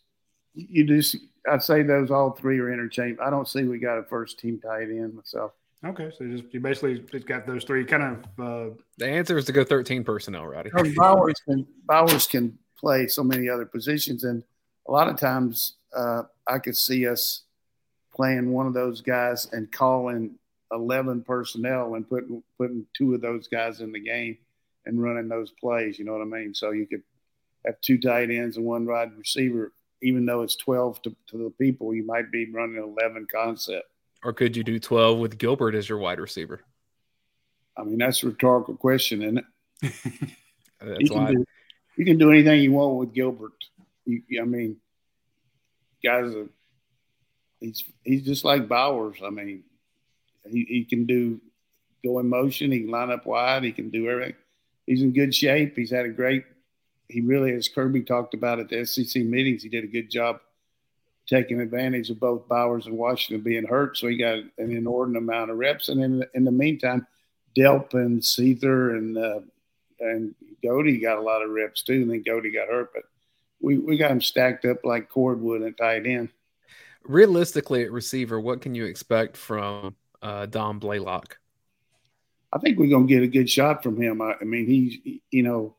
[0.55, 1.17] you just
[1.51, 3.25] I'd say those all three are interchangeable.
[3.25, 5.53] I don't see we got a first team tight end myself.
[5.85, 8.19] Okay, so you just you basically just got those three kind of.
[8.39, 10.95] Uh, the answer is to go thirteen personnel, Radi.
[10.95, 14.43] Bowers can Bowers can play so many other positions, and
[14.89, 17.43] a lot of times uh, I could see us
[18.15, 20.35] playing one of those guys and calling
[20.71, 24.37] eleven personnel and putting putting two of those guys in the game
[24.85, 25.99] and running those plays.
[25.99, 26.55] You know what I mean?
[26.55, 27.03] So you could
[27.67, 31.51] have two tight ends and one wide receiver, even though it's twelve to, to the
[31.59, 31.95] people.
[31.95, 33.87] You might be running eleven concept.
[34.23, 36.61] Or could you do 12 with Gilbert as your wide receiver?
[37.77, 39.45] I mean, that's a rhetorical question, isn't it?
[40.81, 41.45] that's you, can do,
[41.97, 43.53] you can do anything you want with Gilbert.
[44.05, 44.77] You, I mean,
[46.05, 46.49] guys, are,
[47.61, 49.19] he's he's just like Bowers.
[49.25, 49.65] I mean,
[50.51, 51.41] he, he can do
[52.05, 52.73] go in motion.
[52.73, 53.65] He can line up wide.
[53.65, 54.35] He can do everything.
[54.87, 55.77] He's in good shape.
[55.77, 56.45] He's had a great.
[57.11, 60.41] He really, as Kirby talked about at the SEC meetings, he did a good job
[61.27, 63.97] taking advantage of both Bowers and Washington being hurt.
[63.97, 65.89] So he got an inordinate amount of reps.
[65.89, 67.07] And in, in the meantime,
[67.57, 69.41] Delp and Seither and uh,
[70.01, 72.03] and Goede got a lot of reps too.
[72.03, 73.05] And then Goede got hurt, but
[73.61, 76.31] we, we got him stacked up like cordwood at tight end.
[77.05, 81.39] Realistically, at receiver, what can you expect from uh, Dom Blaylock?
[82.53, 84.21] I think we're going to get a good shot from him.
[84.21, 85.77] I, I mean, he's you know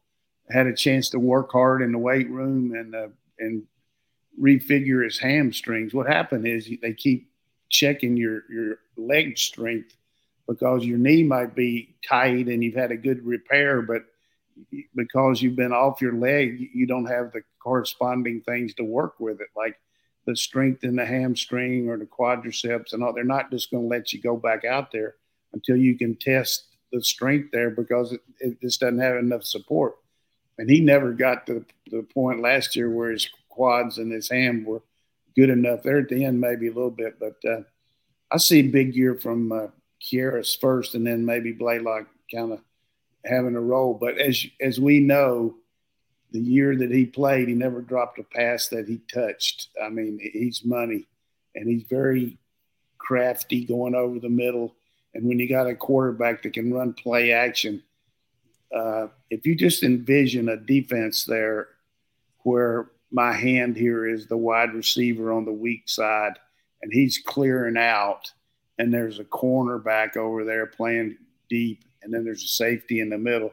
[0.52, 3.08] had a chance to work hard in the weight room and uh,
[3.40, 3.64] and
[4.40, 5.94] refigure his hamstrings.
[5.94, 7.30] What happened is they keep
[7.70, 9.96] checking your your leg strength
[10.48, 14.04] because your knee might be tight and you've had a good repair, but
[14.96, 19.40] because you've been off your leg, you don't have the corresponding things to work with
[19.40, 19.48] it.
[19.56, 19.78] Like
[20.26, 23.14] the strength in the hamstring or the quadriceps and all.
[23.14, 25.16] They're not just going to let you go back out there
[25.54, 29.96] until you can test the strength there because it, it just doesn't have enough support.
[30.58, 34.64] And he never got to the point last year where his quads and his ham
[34.66, 34.82] were
[35.36, 35.84] good enough.
[35.84, 37.62] There at the end, maybe a little bit, but uh,
[38.32, 39.68] I see a big year from uh,
[40.02, 42.62] Kearis first, and then maybe Blaylock kind of
[43.26, 43.94] having a role.
[43.94, 45.56] But as as we know,
[46.32, 49.70] the year that he played, he never dropped a pass that he touched.
[49.82, 51.08] I mean, he's money,
[51.56, 52.38] and he's very
[52.98, 54.76] crafty going over the middle.
[55.14, 57.84] And when you got a quarterback that can run play action,
[58.76, 61.70] uh, if you just envision a defense there
[62.44, 66.34] where my hand here is the wide receiver on the weak side,
[66.82, 68.32] and he's clearing out,
[68.78, 71.18] and there's a cornerback over there playing
[71.50, 73.52] deep, and then there's a safety in the middle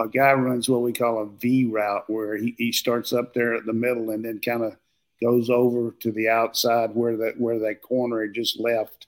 [0.00, 3.54] a guy runs what we call a V route, where he, he starts up there
[3.54, 4.76] at the middle and then kind of
[5.22, 9.06] goes over to the outside where that where that corner had just left,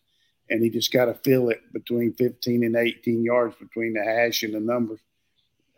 [0.51, 4.43] and he just got to feel it between 15 and 18 yards between the hash
[4.43, 5.01] and the numbers.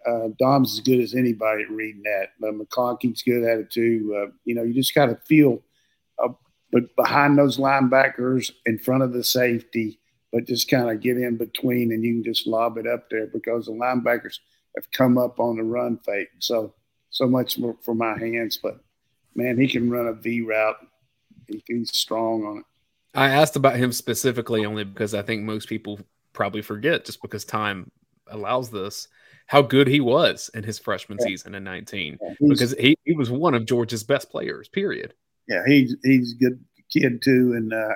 [0.06, 2.30] Uh, Dom's as good as anybody at reading that.
[2.40, 4.14] But McConkey's good at it too.
[4.16, 5.62] Uh, you know, you just got to feel,
[6.22, 6.28] uh,
[6.72, 10.00] but behind those linebackers, in front of the safety,
[10.32, 13.26] but just kind of get in between, and you can just lob it up there
[13.26, 14.38] because the linebackers–
[14.76, 16.28] have come up on the run fake.
[16.38, 16.74] So
[17.10, 18.80] so much more for my hands, but
[19.34, 20.76] man, he can run a V route.
[21.46, 22.64] He, he's strong on it.
[23.14, 26.00] I asked about him specifically only because I think most people
[26.32, 27.90] probably forget just because time
[28.26, 29.06] allows this
[29.46, 31.26] how good he was in his freshman yeah.
[31.26, 35.14] season in 19 yeah, because he, he was one of Georgia's best players period
[35.48, 37.94] yeah he's he's a good kid too and uh,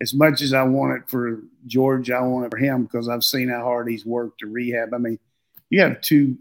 [0.00, 3.24] as much as I want it for George I want it for him because I've
[3.24, 5.18] seen how hard he's worked to rehab I mean
[5.70, 6.38] you have two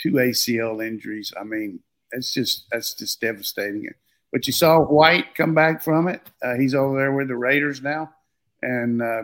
[0.00, 1.32] two ACL injuries.
[1.38, 1.80] I mean,
[2.12, 3.88] it's just that's just devastating.
[4.32, 6.20] But you saw White come back from it.
[6.42, 8.12] Uh, he's over there with the Raiders now,
[8.62, 9.22] and uh,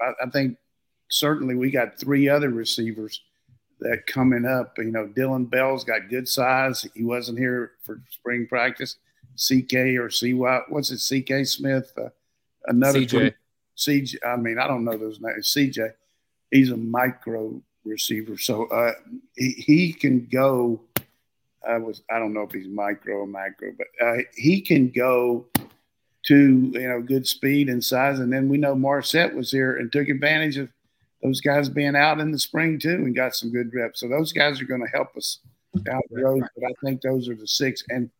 [0.00, 0.56] I, I, think
[1.08, 3.20] certainly we got three other receivers
[3.84, 4.76] that coming up.
[4.78, 6.86] You know, Dillon Bell's got good size.
[6.94, 8.96] He wasn't here for spring practice.
[9.36, 10.98] CK or CY, what's it?
[11.00, 12.08] CK Smith, uh,
[12.66, 13.34] another CJ.
[13.76, 14.16] CJ.
[14.24, 15.52] I mean, I don't know those names.
[15.52, 15.92] CJ.
[16.50, 18.38] He's a micro receiver.
[18.38, 18.92] So uh,
[19.36, 20.80] he, he can go.
[21.66, 25.46] I was I don't know if he's micro or macro, but uh, he can go
[26.26, 28.20] to you know good speed and size.
[28.20, 30.68] And then we know Morrissette was here and took advantage of
[31.24, 34.00] those guys being out in the spring too and got some good reps.
[34.00, 35.40] So those guys are going to help us
[35.82, 36.44] down the road.
[36.54, 37.82] But I think those are the six.
[37.88, 38.10] And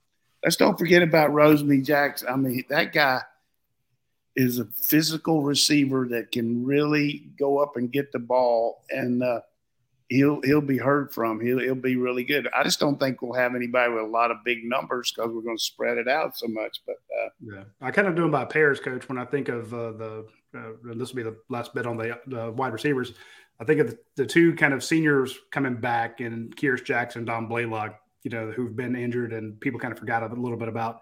[0.43, 2.31] let's don't forget about Rosemy-Jacksaint.
[2.31, 3.21] I mean that guy
[4.35, 9.23] is a physical receiver that can really go up and get the ball and.
[9.23, 9.41] Uh,
[10.11, 11.41] he'll he'll be heard from.
[11.41, 12.49] He'll he'll be really good.
[12.55, 15.43] I just don't think we'll have anybody with a lot of big numbers because we're
[15.43, 16.83] going to spread it out so much.
[16.87, 19.09] But uh, yeah, I kind of do them by pairs, coach.
[19.09, 22.19] When I think of uh, the uh, this will be the last bit on the,
[22.27, 23.13] the wide receivers.
[23.61, 27.49] I think of the, the, two kind of seniors coming back and Kearis Jackson, Dom
[27.49, 31.01] Blaylock, you know, who've been injured and people kind of forgot a little bit about.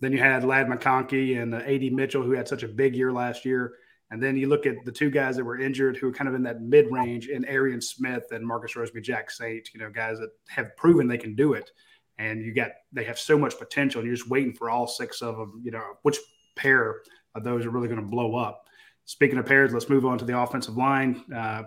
[0.00, 3.12] Then you had Ladd McConkey and uh, AD Mitchell, who had such a big year
[3.12, 3.74] last year.
[4.10, 6.34] And then you look at the two guys that were injured who are kind of
[6.34, 10.76] in that mid range in Arian Smith and Marcus Rosemy-Jacksaint, you know, guys that have
[10.76, 11.70] proven they can do it.
[12.18, 14.00] And you got, they have so much potential.
[14.00, 16.18] And you're just waiting for all six of them, you know, which
[16.56, 16.96] pair
[17.34, 18.64] of those are really going to blow up.
[19.04, 21.24] Speaking of pairs, let's move on to the offensive line.
[21.34, 21.64] Uh,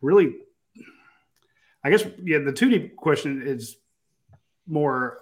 [0.00, 0.34] really,
[1.84, 3.76] I guess, yeah, the two deep question is
[4.66, 5.18] more,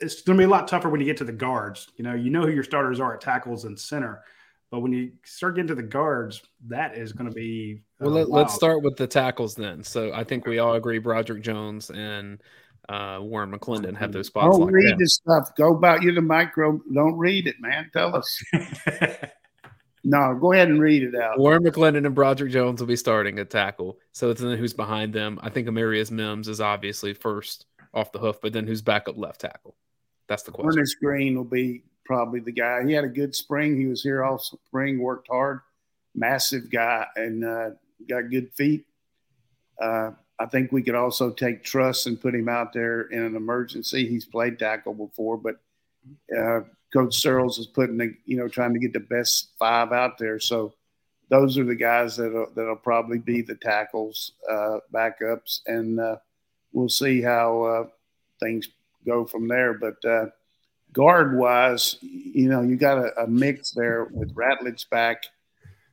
[0.00, 1.88] it's going to be a lot tougher when you get to the guards.
[1.96, 4.24] You know, you know who your starters are at tackles and center
[4.74, 7.82] but when you start getting to the guards, that is going to be.
[8.00, 9.84] Uh, well, let, us start with the tackles then.
[9.84, 12.42] So I think we all agree Broderick Jones and
[12.88, 14.58] uh, Warren McClendon have those spots.
[14.58, 15.54] Don't read this stuff.
[15.56, 16.80] Go about you the micro.
[16.92, 17.88] Don't read it, man.
[17.92, 18.44] Tell us.
[20.04, 21.38] no, go ahead and read it out.
[21.38, 23.98] Warren McClendon and Broderick Jones will be starting at tackle.
[24.12, 25.38] So it's then who's behind them.
[25.42, 27.64] I think Amarion Mims is obviously first
[27.94, 29.76] off the hoof, but then who's back up left tackle?
[30.28, 30.78] That's the question.
[30.78, 32.84] Earnest Greene will be probably the guy.
[32.86, 33.78] He had a good spring.
[33.78, 35.60] He was here all spring, worked hard,
[36.14, 37.70] massive guy, and uh,
[38.06, 38.84] got good feet.
[39.80, 43.36] Uh, I think we could also take Truss and put him out there in an
[43.36, 44.08] emergency.
[44.08, 45.56] He's played tackle before, but
[46.36, 46.60] uh,
[46.94, 50.38] Coach Searels is putting the, you know, trying to get the best five out there.
[50.38, 50.74] So
[51.28, 56.16] those are the guys that'll, that'll probably be the tackles, uh, backups, and uh,
[56.72, 57.86] we'll see how uh,
[58.38, 58.68] things
[59.04, 59.74] go from there.
[59.74, 60.26] But uh,
[60.92, 65.24] guard wise, you know, you got a, a, mix there with Ratledge back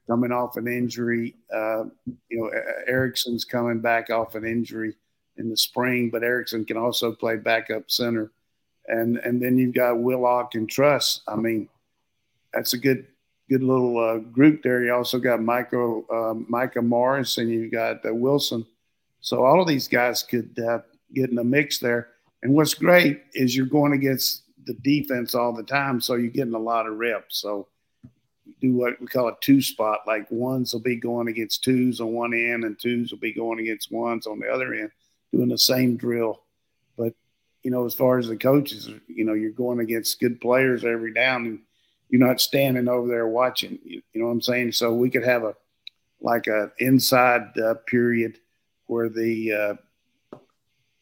[0.06, 1.34] coming off an injury.
[1.52, 1.86] Uh,
[2.30, 2.52] you know,
[2.86, 4.96] Ericson's coming back off an injury
[5.38, 8.32] in the spring, but Ericson can also play backup center.
[8.88, 11.22] And and then you've got Willock and Truss.
[11.28, 11.70] I mean,
[12.54, 13.08] that's a good
[13.50, 14.84] good little uh, group there.
[14.84, 18.66] You also got Michael uh, Micah Morris, and you've got uh, Wilson.
[19.22, 20.80] So all of these guys could uh,
[21.14, 22.10] get in the mix there.
[22.44, 26.54] And what's great is you're going against the defense all the time, so you're getting
[26.54, 27.40] a lot of reps.
[27.40, 27.68] So
[28.62, 30.00] do what we call a two spot.
[30.08, 33.60] Like ones will be going against twos on one end, and twos will be going
[33.60, 34.92] against ones on the other end,
[35.32, 36.42] doing the same drill.
[37.64, 41.14] You know, as far as the coaches, you know, you're going against good players every
[41.14, 41.60] down, and
[42.10, 43.80] you're not standing over there watching.
[43.84, 44.72] You, you know what I'm saying?
[44.74, 45.56] So we could have a
[46.20, 48.40] like a inside uh, period
[48.88, 50.38] where the uh,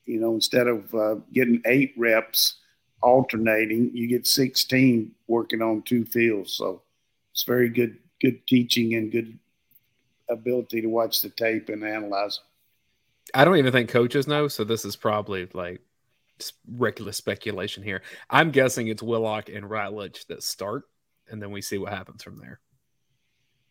[0.06, 2.58] you know instead of uh, getting eight reps
[3.02, 6.54] alternating, you get 16 working on two fields.
[6.54, 6.82] So
[7.32, 9.38] it's very good good teaching and good
[10.30, 12.40] ability to watch the tape and analyze.
[13.34, 15.82] I don't even think coaches know, so this is probably like
[16.68, 18.02] regular speculation here.
[18.30, 20.84] I'm guessing it's Willock and Ratledge that start,
[21.30, 22.60] and then we see what happens from there.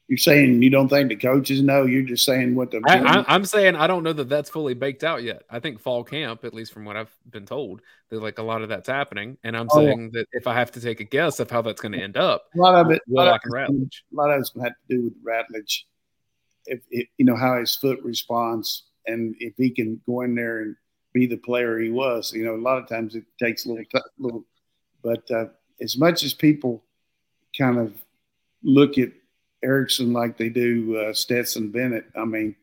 [0.09, 1.85] You're saying you don't think the coaches know.
[1.85, 2.81] You're just saying what the.
[2.89, 5.43] I, am saying I don't know that that's fully baked out yet.
[5.51, 8.63] I think fall camp, at least from what I've been told, that like a lot
[8.63, 9.37] of that's happening.
[9.45, 9.77] And I'm oh.
[9.77, 12.17] saying that if I have to take a guess of how that's going to end
[12.17, 13.97] up, a lot of it, a lot of, Ratledge.
[14.11, 15.83] a lot of it's going to have to do with Ratledge.
[16.65, 20.61] If it, you know how his foot responds, and if he can go in there
[20.63, 20.75] and
[21.19, 22.33] be the player he was.
[22.33, 23.85] You know, a lot of times it takes a little,
[24.19, 24.45] little,
[25.03, 25.47] but uh,
[25.81, 26.85] as much as people
[27.57, 27.93] kind of
[28.63, 29.11] look at
[29.63, 32.55] Ericson like they do uh, Stetson Bennett, I mean,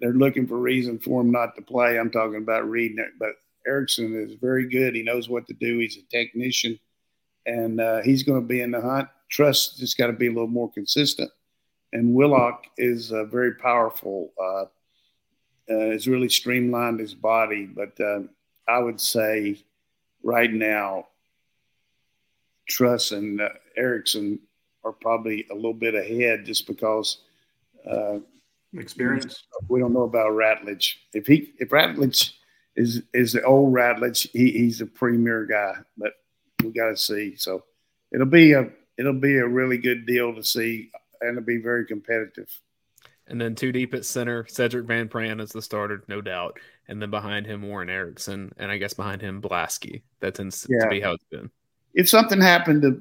[0.00, 1.98] they're looking for reason for him not to play.
[1.98, 3.32] I'm talking about reading it, but
[3.66, 4.94] Ericson is very good.
[4.94, 5.78] He knows what to do.
[5.78, 6.78] He's a technician,
[7.46, 9.08] and uh, he's going to be in the hunt.
[9.30, 11.30] Truss just got to be a little more consistent.
[11.92, 14.32] And Willock is a very powerful.
[15.68, 17.64] Uh, has really streamlined his body.
[17.64, 18.20] But uh,
[18.68, 19.56] I would say
[20.22, 21.06] right now,
[22.68, 24.38] Truss and uh, Ericson
[24.84, 27.18] are probably a little bit ahead just because
[27.90, 28.18] uh,
[28.74, 29.44] experience.
[29.68, 30.94] We don't know about Ratledge.
[31.12, 32.32] If he if Ratledge
[32.76, 35.76] is is the old Ratledge, he, he's a premier guy.
[35.96, 36.12] But
[36.62, 37.36] we got to see.
[37.36, 37.64] So
[38.12, 41.86] it'll be a it'll be a really good deal to see, and it'll be very
[41.86, 42.50] competitive.
[43.26, 46.58] And then two deep at center, Sedrick Van Pran is the starter, no doubt.
[46.88, 48.52] And then behind him, Warren Ericson.
[48.58, 50.02] And I guess behind him, Blaske.
[50.20, 50.84] That tends yeah.
[50.84, 51.50] to be how it's been.
[51.94, 53.00] If something happened to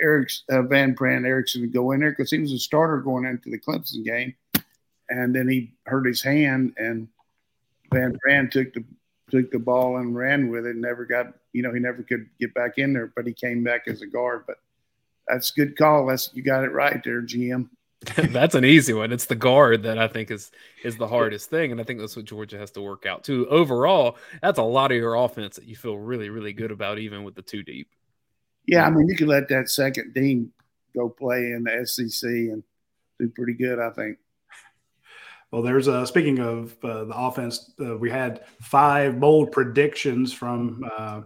[0.00, 3.24] Eric uh, Van Pran Ericson to go in there, because he was a starter going
[3.24, 4.34] into the Clemson game,
[5.08, 7.08] and then he hurt his hand, and
[7.92, 8.84] Van Pran took the
[9.30, 10.76] took the ball and ran with it.
[10.76, 13.88] Never got, you know, he never could get back in there, but he came back
[13.88, 14.44] as a guard.
[14.46, 14.58] But
[15.26, 16.06] that's a good call.
[16.06, 17.68] That's you got it right there, GM.
[18.30, 19.10] that's an easy one.
[19.10, 20.50] It's the guard that I think is
[20.84, 23.48] is the hardest thing, and I think that's what Georgia has to work out too.
[23.48, 27.24] Overall, that's a lot of your offense that you feel really, really good about, even
[27.24, 27.88] with the two deep.
[28.66, 30.52] Yeah, I mean, you could let that second team
[30.94, 32.62] go play in the SEC and
[33.18, 34.18] do pretty good, I think.
[35.50, 40.84] Well, there's a speaking of uh, the offense, uh, we had five bold predictions from
[40.98, 41.22] uh,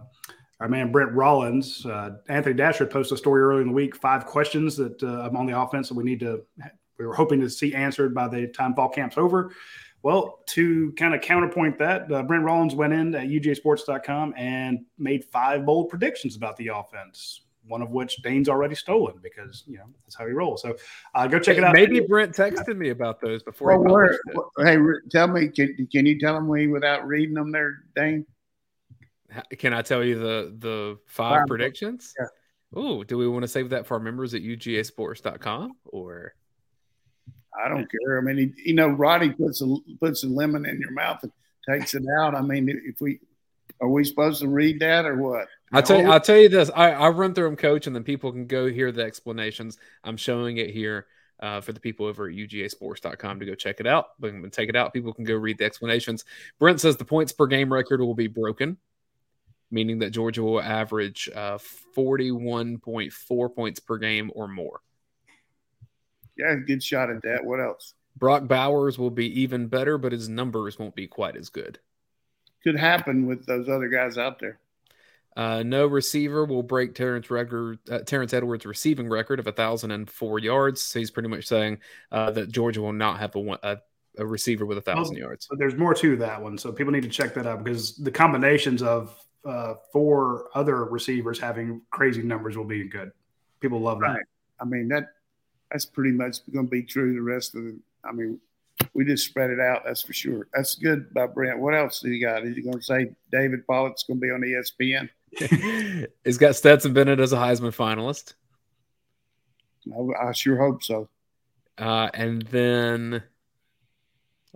[0.61, 1.85] our man Brent Rollins.
[1.85, 5.47] Uh, Anthony Dasher posted a story earlier in the week, five questions that uh, on
[5.47, 6.43] the offense that we need to,
[6.99, 9.51] we were hoping to see answered by the time fall camp's over.
[10.03, 15.25] Well, to kind of counterpoint that, uh, Brent Rollins went in at UGAsports.com and made
[15.25, 17.41] five bold predictions about the offense.
[17.67, 20.63] One of which Dayne's already stolen because you know that's how he rolls.
[20.63, 20.75] So
[21.13, 21.75] uh, go check it out.
[21.75, 23.77] Maybe Brent texted me about those before.
[23.77, 24.77] Well, hey,
[25.11, 28.25] tell me, can, can you tell me without reading them there, Dayne?
[29.57, 32.13] Can I tell you the the five predictions?
[32.19, 32.79] Yeah.
[32.79, 36.33] Ooh, do we want to save that for our members at UGAsports.com or?
[37.61, 38.17] I don't care.
[38.17, 41.31] I mean, you know, Radi puts a puts a lemon in your mouth and
[41.69, 42.33] takes it out.
[42.33, 43.19] I mean, if we
[43.81, 45.47] are we supposed to read that or what?
[45.73, 46.69] I'll tell you, I'll tell you this.
[46.73, 49.77] I, I run through them, coach, and then people can go hear the explanations.
[50.03, 51.07] I'm showing it here
[51.41, 54.07] uh, for the people over at UGAsports.com to go check it out.
[54.19, 54.93] But take it out.
[54.93, 56.23] People can go read the explanations.
[56.57, 58.77] Brent says the points per game record will be broken
[59.71, 61.57] meaning that Georgia will average uh,
[61.95, 64.81] 41.4 points per game or more.
[66.37, 67.43] Yeah, good shot at that.
[67.43, 67.93] What else?
[68.17, 71.79] Brock Bowers will be even better, but his numbers won't be quite as good.
[72.63, 74.59] Could happen with those other guys out there.
[75.35, 80.81] Uh, no receiver will break Terrence, record, uh, Terrence Edwards' receiving record of 1,004 yards.
[80.81, 81.79] So he's pretty much saying
[82.11, 83.77] uh, that Georgia will not have a, a,
[84.17, 85.47] a receiver with a 1,000 well, yards.
[85.49, 86.57] But there's more to that one.
[86.57, 89.15] So people need to check that out because the combinations of
[89.45, 93.11] uh, four other receivers having crazy numbers will be good.
[93.59, 94.13] People love right.
[94.13, 94.23] that.
[94.59, 95.07] I mean that
[95.71, 97.13] that's pretty much going to be true.
[97.13, 98.39] The rest of the, I mean,
[98.93, 99.83] we just spread it out.
[99.85, 100.47] That's for sure.
[100.53, 101.59] That's good by Brent.
[101.59, 102.43] What else do you got?
[102.43, 105.09] Is you going to say David Pollack's going to be on ESPN?
[106.25, 108.33] He's got Stetson Bennett as a Heisman finalist.
[109.93, 111.07] I, I sure hope so.
[111.77, 113.23] Uh, and then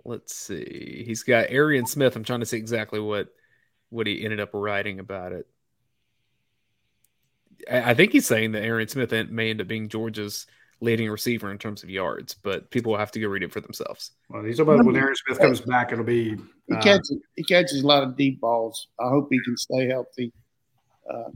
[0.04, 1.02] let's see.
[1.06, 2.14] He's got Arian Smith.
[2.14, 3.28] I'm trying to see exactly what
[3.90, 5.46] what he ended up writing about it.
[7.70, 10.46] I, I think he's saying that Arian Smith may end up being Georgia's
[10.80, 13.60] leading receiver in terms of yards, but people will have to go read it for
[13.60, 14.12] themselves.
[14.28, 17.82] Well, he's about when Arian Smith comes back, it'll be he uh, catches he catches
[17.82, 18.88] a lot of deep balls.
[19.00, 20.32] I hope he can stay healthy.
[21.08, 21.30] Uh,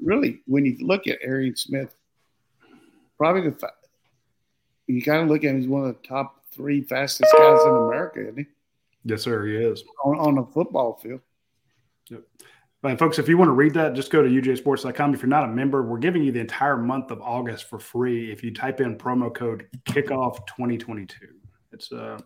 [0.00, 1.94] really, when you look at Arian Smith,
[3.18, 3.70] probably the
[4.86, 7.70] you kind of look at him as one of the top three fastest guys in
[7.70, 8.46] America, isn't he?
[9.04, 9.46] Yes, sir.
[9.46, 11.20] He is on, on the football field.
[12.10, 12.22] Yep.
[12.84, 15.14] And folks, if you want to read that, just go to UGAsports.com.
[15.14, 18.30] If you're not a member, we're giving you the entire month of August for free
[18.30, 21.16] if you type in promo code kickoff 2022.
[21.72, 22.18] It's uh,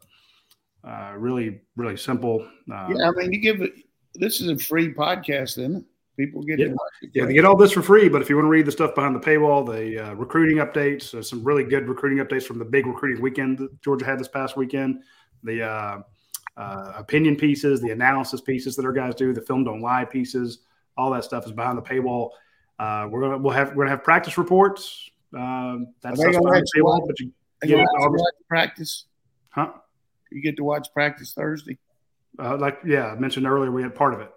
[0.84, 2.46] uh, really, really simple.
[2.70, 3.72] Uh, yeah, I mean, you give it.
[4.14, 5.84] This is a free podcast, isn't it?
[6.16, 6.74] People get yeah,
[7.14, 8.08] yeah, they get all this for free.
[8.08, 11.14] But if you want to read the stuff behind the paywall, the uh, recruiting updates,
[11.14, 14.26] uh, some really good recruiting updates from the big recruiting weekend that Georgia had this
[14.26, 15.04] past weekend.
[15.44, 15.98] The uh,
[16.58, 20.58] uh, opinion pieces, the analysis pieces that our guys do, the film don't lie pieces,
[20.96, 22.30] all that stuff is behind the paywall.
[22.78, 25.10] Uh, we're gonna we'll have we're gonna have practice reports.
[25.34, 27.32] Um, that's behind the paywall, but you
[27.64, 27.86] get
[28.48, 29.06] practice,
[29.50, 29.70] huh?
[30.30, 31.78] You get to watch practice Thursday.
[32.38, 34.30] Uh, like yeah, I mentioned earlier, we had part of it.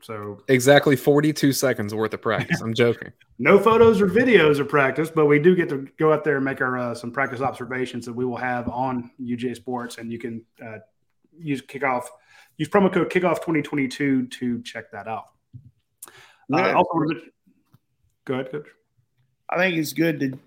[0.00, 2.60] So exactly 42 seconds worth of practice.
[2.60, 3.10] I'm joking.
[3.38, 6.44] no photos or videos of practice, but we do get to go out there and
[6.44, 10.44] make our uh, some practice observations that we will have on UGASports, and you can
[10.62, 10.78] uh,
[11.38, 12.04] use kickoff
[12.56, 15.26] use promo code kickoff 2022 to check that out.
[16.52, 16.70] Uh, yeah.
[16.70, 17.20] Uh, also,
[18.24, 18.66] go ahead, coach.
[19.48, 20.38] I think it's good that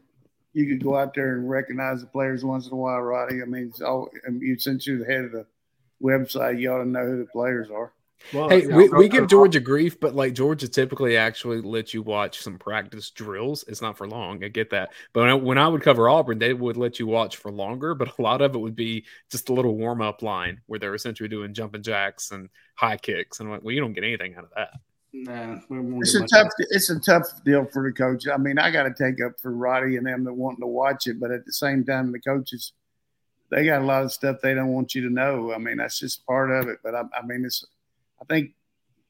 [0.54, 3.42] you could go out there and recognize the players once in a while, Radi.
[3.42, 4.10] I mean, all,
[4.40, 5.46] you since you're the head of the
[6.02, 7.94] website, you ought to know who the players are.
[8.34, 12.02] Well, hey, yeah, we, we give Georgia grief, but like Georgia typically actually lets you
[12.02, 13.64] watch some practice drills.
[13.68, 14.44] It's not for long.
[14.44, 14.90] I get that.
[15.14, 17.96] But when I, when I would cover Auburn, they would let you watch for longer,
[17.96, 20.96] but a lot of it would be just a little warm up line where they're
[20.96, 23.40] essentially doing jumping jacks and high kicks.
[23.40, 24.72] And I'm like, well, you don't get anything out of that.
[25.14, 25.60] Nah,
[26.02, 26.50] it's a tough.
[26.60, 28.28] It's a tough deal for the coach.
[28.28, 31.08] I mean, I got to take up for Radi and them that wanting to watch
[31.08, 32.74] it, but at the same time, the coaches
[33.50, 35.54] they got a lot of stuff they don't want you to know.
[35.54, 36.80] I mean, that's just part of it.
[36.84, 37.66] But I, I mean, it's
[38.22, 38.52] I think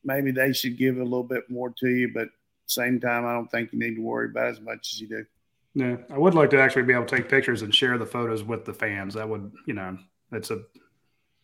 [0.03, 2.29] maybe they should give a little bit more to you, but
[2.65, 5.25] same time, I don't think you need to worry about as much as you do.
[5.73, 8.43] Yeah, I would like to actually be able to take pictures and share the photos
[8.43, 9.13] with the fans.
[9.13, 9.97] That would, you know,
[10.31, 10.61] that's a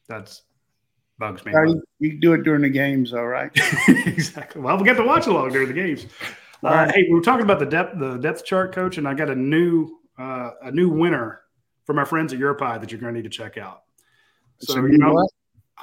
[0.08, 0.42] that's
[1.20, 1.52] bugs me.
[1.54, 3.52] You, you can do it during the games, all right?
[3.88, 4.62] exactly.
[4.62, 6.08] Well, we'll get to watch along during the games.
[6.64, 9.30] Uh, hey, we were talking about the depth the depth chart, coach, and I got
[9.30, 11.42] a new uh, a new winner
[11.86, 13.84] from our friends at Your Pie that you're going to need to check out.
[14.60, 15.30] So, so you know, what?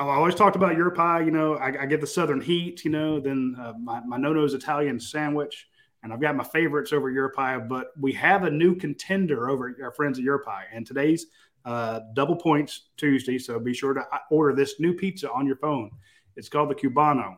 [0.08, 1.20] I always talked about your pie.
[1.20, 2.84] You know, I, I get the Southern Heat.
[2.84, 5.68] You know, then uh, my my Nono's Italian sandwich,
[6.02, 7.58] and I've got my favorites over your pie.
[7.58, 11.26] But we have a new contender over our friends at your pie, and today's
[11.66, 13.38] uh, double points Tuesday.
[13.38, 15.90] So be sure to uh, order this new pizza on your phone.
[16.36, 17.36] It's called the Cubano.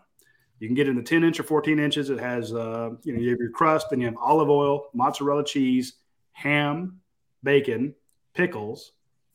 [0.60, 2.08] You can get it in the 10 inch or 14 inches.
[2.10, 5.44] It has, uh, you know, you have your crust, then you have olive oil, mozzarella
[5.44, 5.94] cheese,
[6.30, 7.00] ham,
[7.42, 7.96] bacon,
[8.32, 8.92] pickles,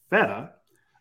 [0.10, 0.52] feta,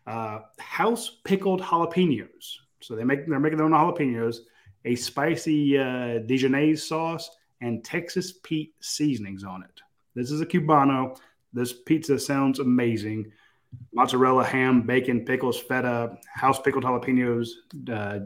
[0.07, 2.55] uh, house pickled jalapenos.
[2.79, 4.37] So they make they're making their own jalapenos,
[4.85, 6.19] a spicy uh,
[6.75, 7.29] sauce,
[7.61, 9.81] and Texas Pete seasonings on it.
[10.15, 11.17] This is a cubano.
[11.53, 13.31] This pizza sounds amazing.
[13.93, 17.49] Mozzarella, ham, bacon, pickles, feta, house pickled jalapenos,
[17.91, 18.19] uh,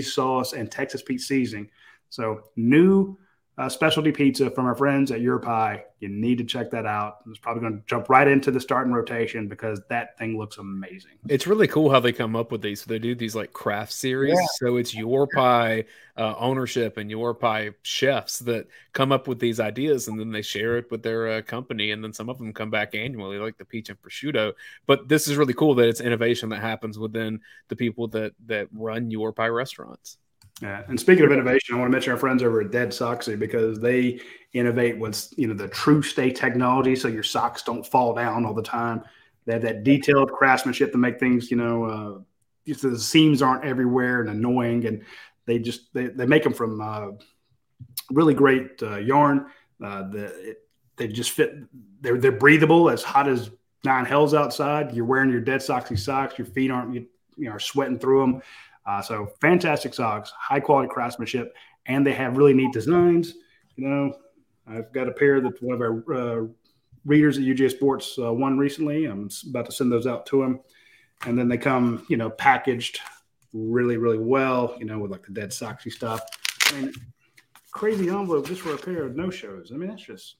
[0.00, 1.68] sauce, and Texas Pete seasoning.
[2.08, 3.18] So new
[3.58, 5.82] uh, specialty pizza from our friends at Your Pie.
[6.00, 7.20] You need to check that out.
[7.26, 11.12] It's probably going to jump right into the starting rotation because that thing looks amazing.
[11.26, 12.82] It's really cool how they come up with these.
[12.82, 14.34] So they do these like craft series.
[14.34, 14.46] Yeah.
[14.56, 15.84] So it's Your Pie
[16.18, 20.42] uh, ownership and Your Pie chefs that come up with these ideas and then they
[20.42, 21.92] share it with their uh, company.
[21.92, 24.52] And then some of them come back annually, like the peach and prosciutto.
[24.86, 28.68] But this is really cool that it's innovation that happens within the people that that
[28.74, 30.18] run Your Pie restaurants.
[30.62, 33.38] Yeah, and speaking of innovation, I want to mention our friends over at Dead Soxy
[33.38, 34.20] because they
[34.54, 38.54] innovate with you know the true stay technology, so your socks don't fall down all
[38.54, 39.02] the time.
[39.44, 44.22] They have that detailed craftsmanship to make things you know uh, the seams aren't everywhere
[44.22, 45.04] and annoying, and
[45.44, 47.08] they just they, they make them from uh,
[48.10, 49.46] really great uh, yarn.
[49.84, 50.58] Uh, the it,
[50.96, 51.54] they just fit.
[52.00, 53.50] They're they're breathable, as hot as
[53.84, 54.94] nine hells outside.
[54.94, 56.38] You're wearing your Dead Soxy socks.
[56.38, 58.42] Your feet aren't you, you know are sweating through them
[58.86, 61.54] uh, so fantastic socks, high quality craftsmanship,
[61.86, 63.34] and they have really neat designs.
[63.76, 64.18] You know,
[64.66, 66.46] I've got a pair that one of our uh,
[67.04, 69.06] readers at UGASports uh, won recently.
[69.06, 70.60] I'm about to send those out to him,
[71.24, 73.00] and then they come, you know, packaged
[73.52, 74.76] really, really well.
[74.78, 76.20] You know, with like the dead soxy stuff.
[76.74, 76.94] And
[77.70, 79.70] crazy envelope just for a pair of no shows.
[79.72, 80.36] I mean, that's just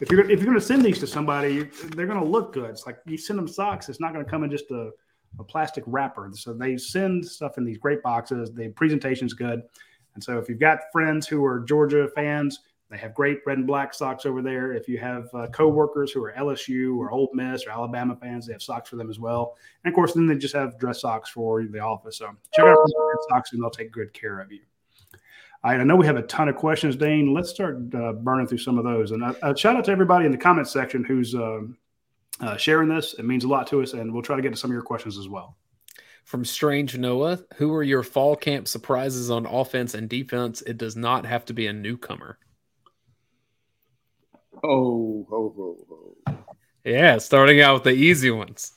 [0.00, 2.70] if you're if you're going to send these to somebody, they're going to look good.
[2.70, 3.88] It's like you send them socks.
[3.88, 4.90] It's not going to come in just a,
[5.38, 6.30] a plastic wrapper.
[6.34, 8.52] So they send stuff in these great boxes.
[8.52, 9.62] The presentation's good,
[10.14, 12.60] and so if you've got friends who are Georgia fans,
[12.92, 14.74] they have great red and black socks over there.
[14.74, 18.52] If you have uh, coworkers who are LSU or Ole Miss or Alabama fans, they
[18.52, 19.56] have socks for them as well.
[19.82, 22.18] And of course, then they just have dress socks for the office.
[22.18, 24.60] So check out the socks, and they'll take good care of you.
[25.64, 27.32] I know we have a ton of questions, Dayne.
[27.32, 29.12] Let's start uh, burning through some of those.
[29.12, 31.60] And uh, uh shout out to everybody in the comment section who's uh,
[32.40, 33.14] uh, sharing this.
[33.14, 34.82] It means a lot to us, and we'll try to get to some of your
[34.82, 35.56] questions as well.
[36.24, 40.62] From Strange Noah, who are your fall camp surprises on offense and defense?
[40.62, 42.38] It does not have to be a newcomer.
[44.62, 46.32] Oh, oh, oh, oh.
[46.84, 48.72] Yeah, starting out with the easy ones.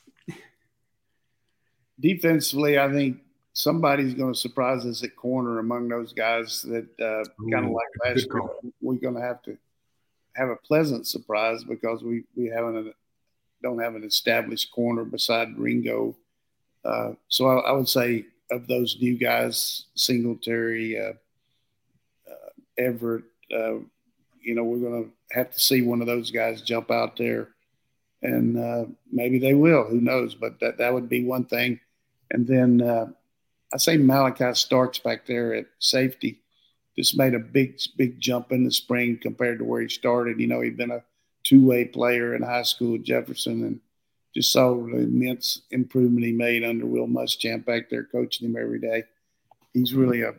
[2.00, 3.18] Defensively, I think
[3.54, 7.88] somebody's going to surprise us at corner among those guys that uh, kind of like
[8.04, 8.42] last year.
[8.82, 9.58] We're going to have to
[10.36, 12.92] have a pleasant surprise because we we haven't a,
[13.66, 16.16] don't have an established corner beside Ringo.
[16.84, 21.14] Uh, so I, I, would say of those new guys, Singletary, uh,
[22.30, 22.50] uh
[22.80, 23.80] Everette, uh,
[24.40, 27.50] you know, we're going to have to see one of those guys jump out there,
[28.22, 29.86] and uh, maybe they will.
[29.86, 30.36] Who knows?
[30.36, 31.80] But that that would be one thing.
[32.30, 32.82] And then
[33.74, 36.42] I say Malachi Starks back there at safety
[36.96, 40.40] just made a big, big jump in the spring compared to where he started.
[40.40, 41.04] You know, he'd been a
[41.46, 43.80] two way player in high school at Jefferson and
[44.34, 48.80] just saw the immense improvement he made under Will Muschamp back there coaching him every
[48.80, 49.04] day.
[49.74, 50.34] He's really a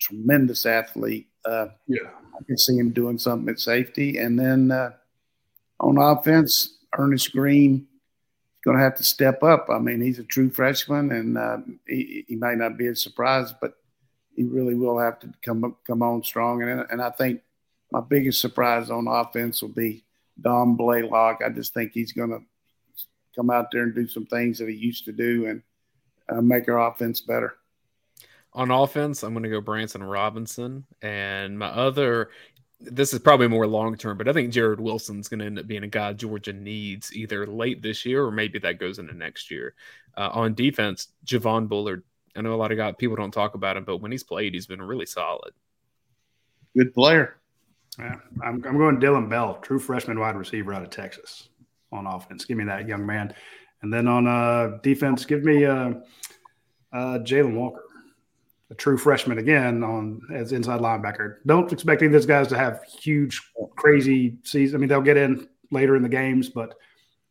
[0.00, 1.28] tremendous athlete.
[1.44, 2.08] Uh, yeah.
[2.38, 4.18] I can see him doing something at safety.
[4.18, 4.92] And then uh,
[5.80, 7.86] on offense, Earnest Greene
[8.64, 9.68] going to have to step up.
[9.70, 13.54] I mean, he's a true freshman, and uh, he, he might not be a surprise,
[13.60, 13.74] but
[14.34, 16.62] he really will have to come come on strong.
[16.62, 17.42] And and I think
[17.92, 20.04] my biggest surprise on offense will be
[20.40, 21.40] Dom Blaylock.
[21.44, 22.40] I just think he's going to
[23.34, 25.62] come out there and do some things that he used to do and
[26.28, 27.56] uh, make our offense better.
[28.52, 32.30] On offense, I'm going to go Branson Robinson, and my other
[32.80, 35.66] this is probably more long term, but I think Jared Wilson's going to end up
[35.66, 39.50] being a guy Georgia needs either late this year or maybe that goes into next
[39.50, 39.74] year.
[40.16, 42.02] Uh, on defense, Javon Bullard.
[42.36, 44.52] I know a lot of guys people don't talk about him, but when he's played,
[44.52, 45.52] he's been really solid.
[46.76, 47.38] Good player.
[47.98, 51.48] Yeah, I'm, I'm going Dillon Bell, true freshman wide receiver out of Texas
[51.92, 52.44] on offense.
[52.44, 53.34] Give me that young man.
[53.82, 55.94] And then on uh, defense, give me uh,
[56.92, 57.82] uh, Jalen Walker
[58.70, 61.36] a true freshman again on as inside linebacker.
[61.46, 63.40] Don't expect any of those guys to have huge,
[63.76, 64.76] crazy season.
[64.76, 66.74] I mean, they'll get in later in the games, but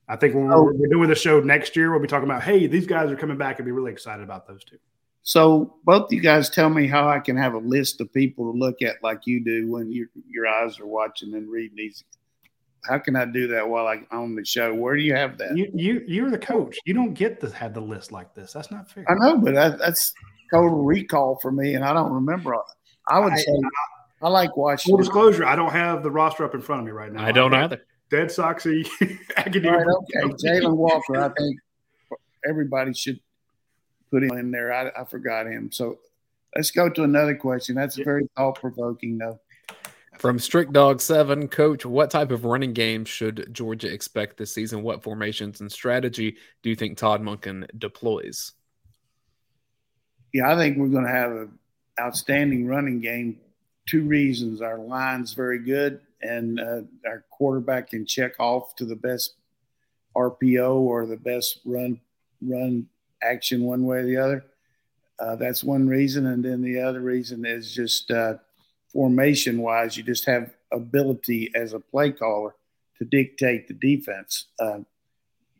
[0.08, 0.72] I think when we're, oh.
[0.74, 3.38] we're doing the show next year, we'll be talking about, hey, these guys are coming
[3.38, 4.78] back and be really excited about those two.
[5.26, 8.58] So both you guys tell me how I can have a list of people to
[8.58, 12.04] look at like you do when your your eyes are watching and reading these.
[12.88, 14.72] How can I do that while I on the show?
[14.76, 15.58] Where do you have that?
[15.58, 16.78] You you you're the coach.
[16.86, 18.54] You don't get to have the list like this.
[18.54, 19.04] That's not fair.
[19.10, 20.14] I know, but I, that's
[20.54, 22.56] total recall for me, and I don't remember.
[23.08, 23.52] I would I, say
[24.22, 24.92] I, I like watching.
[24.92, 27.26] Full disclosure: I don't have the roster up in front of me right now.
[27.26, 27.82] I don't I either.
[28.12, 28.88] Dead Soxy,
[29.38, 29.80] academia.
[29.80, 31.18] Right, okay, Jalen Walker.
[31.18, 31.60] I think
[32.48, 33.20] everybody should
[34.12, 34.74] put him in there.
[34.74, 35.72] I, I forgot him.
[35.72, 36.00] So
[36.56, 37.76] let's go to another question.
[37.76, 38.06] That's yeah.
[38.06, 39.40] very thought provoking, though.
[40.20, 44.82] From Strict Dog Seven, Coach, what type of running game should Georgia expect this season?
[44.82, 48.54] What formations and strategy do you think Todd Monken deploys?
[50.36, 51.58] yeah, I think we're going to have an
[51.98, 53.40] outstanding running game.
[53.88, 58.98] Two reasons: our line's very good, and uh, our quarterback can check off to the
[58.98, 59.36] best
[60.14, 62.02] RPO or the best run
[62.42, 62.86] run
[63.26, 64.46] action one way or the other.
[65.20, 68.36] Uh, that's one reason, and then the other reason is just uh,
[68.92, 69.96] formation wise.
[69.96, 72.56] You just have ability as a play caller
[72.98, 74.48] to dictate the defense.
[74.60, 74.80] Uh,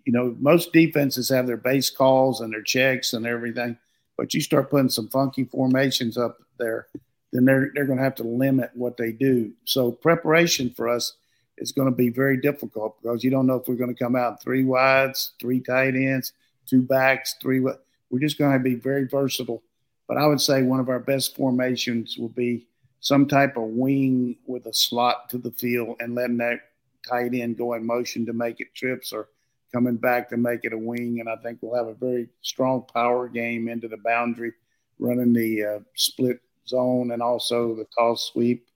[0.06, 3.78] you know, most defenses have their base calls and their checks and everything
[4.18, 6.88] but you start putting some funky formations up there,
[7.32, 9.52] then they're they're going to have to limit what they do.
[9.66, 11.14] So preparation for us
[11.58, 14.16] is going to be very difficult because you don't know if we're going to come
[14.16, 16.34] out three wides, three tight ends,
[16.68, 17.60] two backs, three.
[17.60, 19.64] We're just going to be very versatile.
[20.08, 22.68] But I would say one of our best formations will be
[23.00, 26.60] some type of wing with a slot to the field and letting that
[27.08, 29.30] tight end go in motion to make it trips or
[29.74, 31.20] coming back to make it a wing.
[31.20, 34.54] And I think we'll have a very strong power game into the boundary,
[35.00, 38.68] running the uh, split zone and also the toss sweep.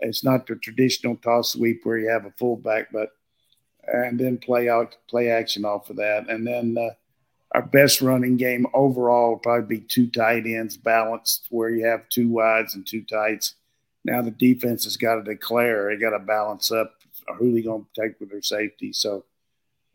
[0.00, 3.10] It's not the traditional toss sweep where you have a fullback, but
[3.92, 6.28] and then play out play action off of that.
[6.28, 6.94] And then uh,
[7.52, 12.08] our best running game overall will probably be two tight ends balanced, where you have
[12.08, 13.54] two wides and two tights.
[14.04, 15.90] Now the defense has got to declare.
[15.90, 16.94] They got to balance up
[17.36, 18.92] who they going to take with their safety.
[18.92, 19.24] So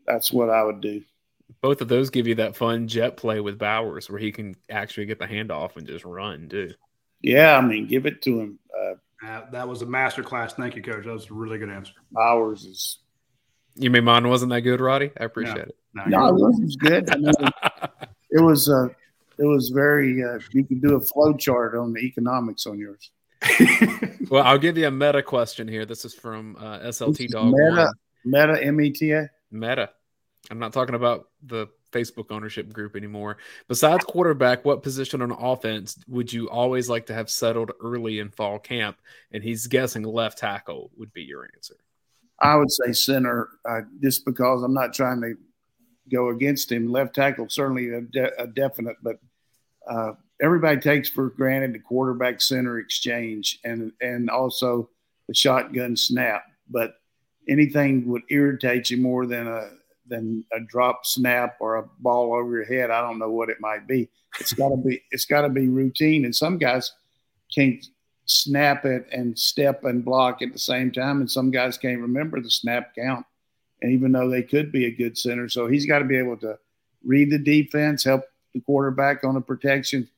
[0.06, 1.02] that's what I would do.
[1.60, 5.06] Both of those give you that fun jet play with Bowers, where he can actually
[5.06, 6.74] get the handoff and just run too.
[7.22, 8.58] Yeah, I mean, give it to him.
[8.76, 10.54] Uh, uh, that was a master class.
[10.54, 11.04] Thank you, coach.
[11.04, 11.92] That was a really good answer.
[12.12, 12.98] Bowers is.
[13.76, 15.10] You mean mine wasn't that good, Radi?
[15.18, 15.76] I appreciate it.
[15.94, 17.10] No, no it was good.
[17.10, 17.32] I mean,
[18.30, 18.88] it was uh,
[19.38, 20.22] it was very.
[20.22, 23.10] Uh, you can do a flow chart on the economics on yours.
[24.30, 25.84] well, I'll give you a meta question here.
[25.84, 27.52] This is from uh, SLT Dog.
[27.52, 27.92] Meta,
[28.24, 29.30] Meta, M E T A.
[29.50, 29.90] Meta.
[30.50, 33.38] I'm not talking about the Facebook ownership group anymore.
[33.68, 38.30] Besides quarterback, what position on offense would you always like to have settled early in
[38.30, 38.98] fall camp?
[39.32, 41.76] And he's guessing left tackle would be your answer.
[42.40, 45.34] I would say center, uh, just because I'm not trying to
[46.10, 46.90] go against him.
[46.90, 49.18] Left tackle certainly a, de- a definite, but
[49.88, 54.88] uh, everybody takes for granted the quarterback center exchange and and also
[55.28, 56.44] the shotgun snap.
[56.68, 56.96] But
[57.48, 59.70] anything would irritate you more than a
[60.06, 62.90] than a drop snap or a ball over your head.
[62.90, 64.08] I don't know what it might be.
[64.40, 66.24] It's got to be it's got to be routine.
[66.24, 66.92] And some guys
[67.54, 67.84] can't
[68.26, 72.40] snap it and step and block at the same time, and some guys can't remember
[72.40, 73.26] the snap count.
[73.90, 76.58] Even though they could be a good center, so he's got to be able to
[77.04, 78.24] read the defense, help
[78.54, 80.08] the quarterback on the protection,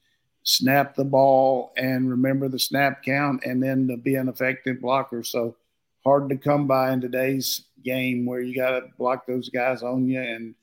[0.42, 5.22] snap the ball, and remember the snap count, and then to be an effective blocker.
[5.24, 5.56] So
[6.04, 10.08] hard to come by in today's game where you got to block those guys on
[10.08, 10.54] you and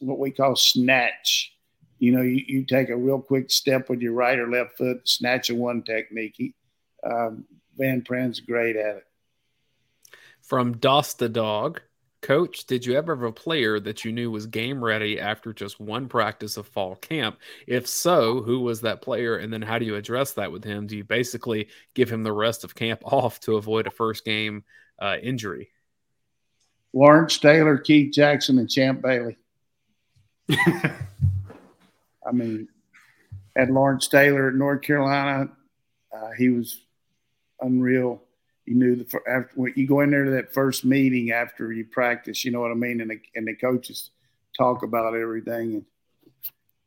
[0.00, 1.54] what we call snatch.
[1.98, 5.08] You know, you, you take a real quick step with your right or left foot,
[5.08, 6.34] snatch a one technique.
[6.36, 6.54] He,
[7.04, 7.44] um,
[7.76, 9.06] Van Pran's great at it.
[10.40, 11.80] From Doss the Dog,
[12.22, 15.80] Coach, did you ever have a player that you knew was game ready after just
[15.80, 17.38] one practice of fall camp?
[17.66, 19.36] If so, who was that player?
[19.36, 20.86] And then how do you address that with him?
[20.86, 24.62] Do you basically give him the rest of camp off to avoid a first game
[25.00, 25.70] uh, injury?
[26.92, 29.36] Lawrence Taylor, Keith Jackson, and Champ Bailey.
[30.50, 32.68] I mean,
[33.56, 35.48] at Lawrence Taylor at North Carolina,
[36.14, 36.82] uh, he was
[37.60, 38.22] unreal
[38.72, 41.84] you knew the after when you go in there to that first meeting after you
[41.84, 44.10] practice, you know what I mean, and the, and the coaches
[44.56, 45.84] talk about everything, and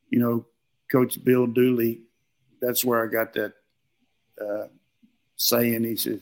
[0.10, 0.46] you know,
[0.92, 2.02] Coach Bill Dooley,
[2.60, 3.54] that's where I got that
[4.42, 4.68] uh,
[5.36, 5.84] saying.
[5.84, 6.22] He said,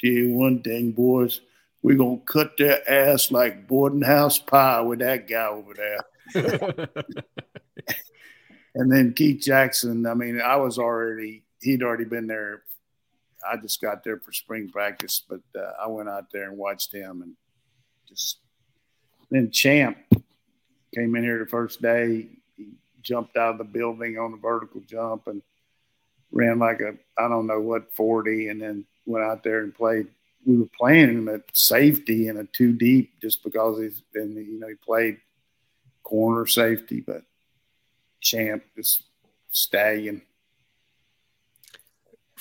[0.00, 1.40] "Tell you one thing, boys,
[1.82, 6.04] we're gonna cut their ass like boarding house pie with that guy over there."
[8.74, 12.64] and then Keith Jackson, I mean, I was already he'd already been there
[13.50, 16.92] I just got there for spring practice, but uh, I went out there and watched
[16.92, 17.34] him and
[18.08, 18.38] just
[19.30, 19.96] then Champ
[20.94, 22.28] came in here the first day.
[22.56, 22.68] He
[23.02, 25.42] jumped out of the building on a vertical jump and
[26.30, 30.06] ran like a I don't know what forty, and then went out there and played.
[30.44, 34.60] We were playing him at safety in a two deep just because he's been you
[34.60, 35.18] know he played
[36.02, 37.22] corner safety, but
[38.20, 39.04] Champ just
[39.50, 40.22] stallion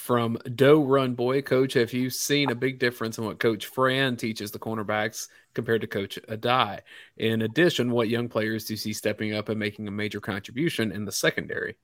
[0.03, 1.41] from Doe Run Boy.
[1.41, 5.79] Coach, have you seen a big difference in what Coach Fran teaches the cornerbacks compared
[5.79, 6.81] to Coach Addae?
[7.15, 10.91] In addition, what young players do you see stepping up and making a major contribution
[10.91, 11.77] in the secondary?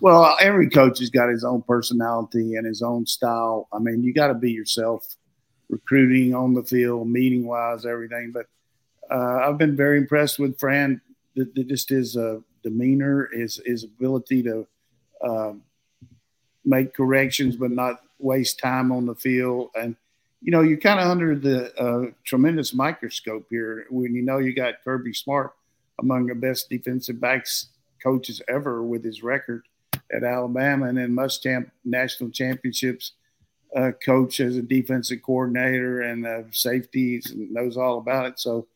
[0.00, 3.68] Well, every coach has got his own personality and his own style.
[3.72, 5.06] I mean, you got to be yourself,
[5.70, 8.32] recruiting on the field, meeting wise, everything.
[8.34, 8.46] But
[9.08, 11.00] uh, I've been very impressed with Fran.
[11.54, 14.66] Just his uh, demeanor, his his ability to
[15.24, 15.62] um,
[16.66, 19.70] make corrections but not waste time on the field.
[19.78, 19.96] And
[20.42, 24.54] you know, you're kind of under the uh, tremendous microscope here when you know you
[24.54, 25.54] got Kirby Smart
[25.98, 27.68] among the best defensive backs
[28.02, 29.62] coaches ever with his record
[30.12, 33.12] at Alabama, and then must Muschamp national championships
[33.74, 38.38] uh, coach as a defensive coordinator and uh, safeties and knows all about it.
[38.38, 38.68] So,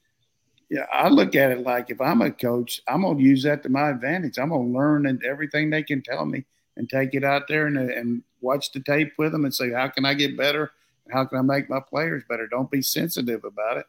[0.70, 3.68] yeah, I look at it like if I'm a coach, I'm gonna use that to
[3.68, 4.38] my advantage.
[4.38, 6.44] I'm gonna learn and everything they can tell me
[6.76, 9.88] and take it out there and, and watch the tape with them and say, how
[9.88, 10.72] can I get better?
[11.10, 12.46] How can I make my players better?
[12.46, 13.86] Don't be sensitive about it.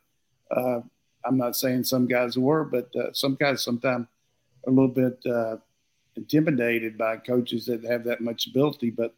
[0.49, 0.82] Uh,
[1.23, 4.07] I'm not saying some guys were, but uh, some guys sometimes
[4.67, 5.57] a little bit uh,
[6.15, 8.89] intimidated by coaches that have that much ability.
[8.89, 9.13] But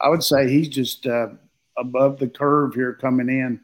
[0.00, 1.28] I would say he's just uh,
[1.76, 3.60] above the curve here coming in.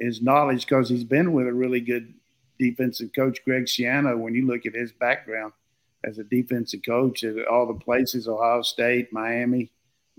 [0.00, 2.12] His knowledge, because he's been with a really good
[2.58, 4.18] defensive coach, Greg Schiano.
[4.18, 5.52] When you look at his background,
[6.06, 9.70] as a defensive coach at all the places Ohio State, Miami,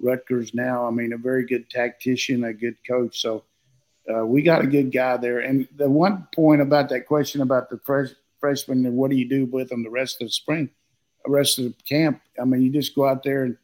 [0.02, 0.86] Rutgers now.
[0.86, 3.22] I mean, a very good tactician, a good coach.
[3.22, 3.44] So
[4.14, 5.40] uh, we got a good guy there.
[5.40, 8.10] And the one point about that question about the fresh,
[8.40, 10.70] freshmen and what do you do with them the rest of the spring,
[11.24, 12.22] the rest of the camp?
[12.40, 13.58] I mean, you just go out there and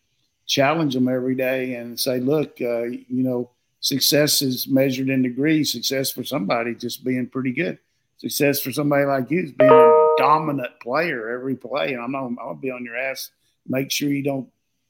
[0.47, 5.71] challenge them every day and say, look, uh, you know, success is measured in degrees.
[5.71, 7.77] Success for somebody just being pretty good.
[8.17, 11.93] Success for somebody like you is being dominant player every play.
[11.93, 13.31] And I'm not, I'll be on your ass.
[13.67, 14.49] Make sure you don't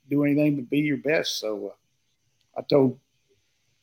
[0.09, 1.39] do anything but be your best.
[1.39, 2.99] So uh, I told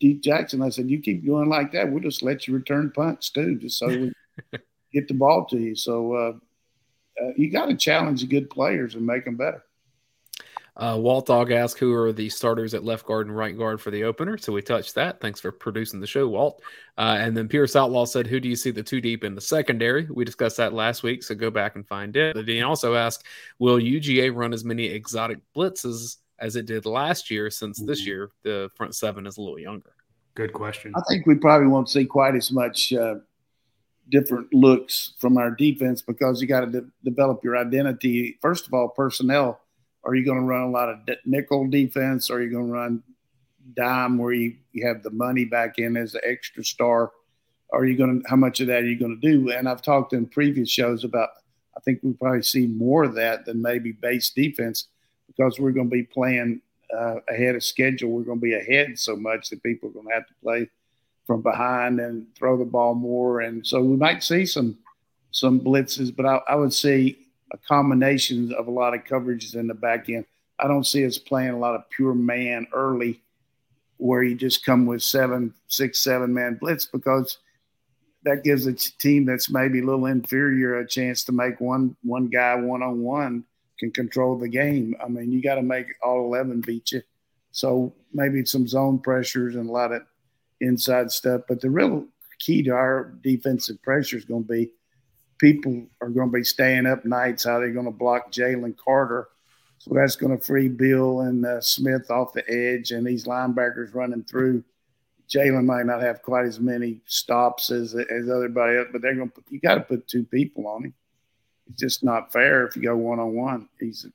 [0.01, 3.31] Keith Jackson, I said, you keep going like that, we'll just let you return punts
[3.31, 4.13] too, just so we
[4.93, 5.75] get the ball to you.
[5.75, 6.33] So uh,
[7.21, 9.65] uh, you got to challenge the good players and make them better.
[10.79, 13.91] Uh, Walt Dog asked who are the starters at left guard and right guard for
[13.91, 14.39] the opener.
[14.39, 15.21] So we touched that.
[15.21, 16.63] Thanks for producing the show, Walt.
[16.97, 19.41] Uh, and then Pierce Outlaw said, Who do you see the two deep in the
[19.41, 20.07] secondary?
[20.09, 21.25] We discussed that last week.
[21.25, 22.37] So go back and find it.
[22.37, 23.25] The Dean also asked,
[23.59, 28.09] Will UGA run as many exotic blitzes as it did last year since this mm-hmm.
[28.09, 29.93] year the front seven is a little younger?
[30.37, 30.93] Good question.
[30.97, 33.17] I think we probably won't see quite as much uh,
[34.11, 38.39] different looks from our defense because you got to de- develop your identity.
[38.41, 39.61] First of all, personnel
[40.09, 42.31] are you going to run a lot of nickel defense?
[42.31, 43.03] Are you going to run
[43.75, 47.13] dime where you, you have the money back in as an extra star?
[47.75, 49.51] Are you going to, how much of that are you going to do?
[49.51, 51.29] And I've talked in previous shows about,
[51.77, 54.87] I think we probably see more of that than maybe base defense
[55.27, 56.63] because we're going to be playing
[56.97, 58.11] uh, ahead of schedule.
[58.11, 60.71] We're going to be ahead so much that people are going to have to play
[61.27, 63.43] from behind and throw the ball more.
[63.43, 64.79] And so we might see some
[65.31, 67.19] some blitzes, but I, I would say
[67.53, 70.25] a combination of a lot of coverages in the back end.
[70.59, 73.21] I don't see us playing a lot of pure man early
[73.97, 77.39] where you just come with seven, six, seven man blitz because
[78.25, 82.27] that gives a team that's maybe a little inferior a chance to make one one
[82.27, 83.45] guy one on one
[83.79, 84.97] can control the game.
[85.03, 87.03] I mean, you got to make all eleven beat you.
[87.53, 90.03] So maybe some zone pressures and a lot of
[90.61, 91.43] inside stuff.
[91.49, 92.07] But the real
[92.39, 94.71] key to our defensive pressure is going to be
[95.39, 97.45] people are going to be staying up nights.
[97.45, 99.29] How they're going to block Jalen Carter.
[99.79, 103.95] So that's going to free Beal and uh, Smith off the edge, and these linebackers
[103.95, 104.65] running through.
[105.29, 109.31] Jalen might not have quite as many stops as as everybody else, but they're going.
[109.31, 110.95] to You got to put two people on him.
[111.69, 113.69] It's just not fair if you go one on one.
[113.79, 114.07] He's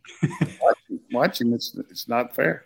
[0.62, 1.54] watching, watching.
[1.54, 2.66] It's it's not fair.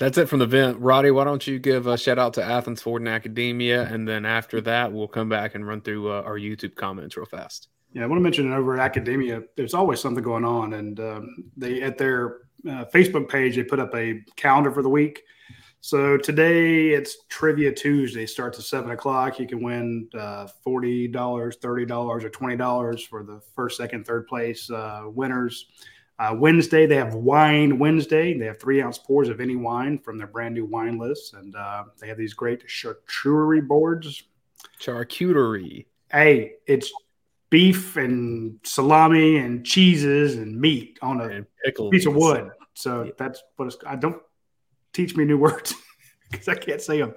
[0.00, 0.80] That's it from the vent.
[0.80, 4.24] Radi, why don't you give a shout out to Athens Ford and Academia, and then
[4.24, 7.68] after that, we'll come back and run through uh, our YouTube comments real fast.
[7.92, 11.44] Yeah, I want to mention over at Academia, there's always something going on, and um,
[11.54, 15.22] they at their uh, Facebook page they put up a calendar for the week.
[15.82, 18.24] So today it's Trivia Tuesday.
[18.24, 19.38] Starts at seven o'clock.
[19.38, 24.06] You can win uh, forty dollars, thirty dollars, or twenty dollars for the first, second,
[24.06, 25.66] third place uh, winners.
[26.20, 28.36] Uh, Wednesday, they have Wine Wednesday.
[28.36, 31.32] They have three ounce pours of any wine from their brand new wine list.
[31.32, 34.24] And uh, they have these great charcuterie boards.
[34.78, 35.86] Charcuterie.
[36.12, 36.92] Hey, it's
[37.48, 42.50] beef and salami and cheeses and meat on a piece of wood.
[42.74, 43.12] So yeah.
[43.16, 44.20] that's what it's, I don't
[44.92, 45.72] teach me new words
[46.30, 47.14] because I can't say them.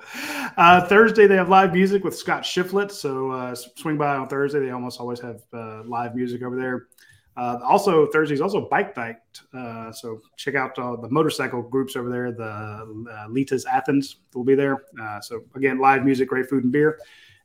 [0.56, 2.90] Uh, Thursday, they have live music with Scott Shiflett.
[2.90, 4.62] So uh, swing by on Thursday.
[4.62, 6.88] They almost always have uh, live music over there.
[7.36, 9.16] Uh, also, Thursday is also bike night.
[9.54, 12.32] Uh, so check out uh, the motorcycle groups over there.
[12.32, 14.84] The uh, Litas Athens will be there.
[15.02, 17.00] Uh, so again, live music, great food and beer.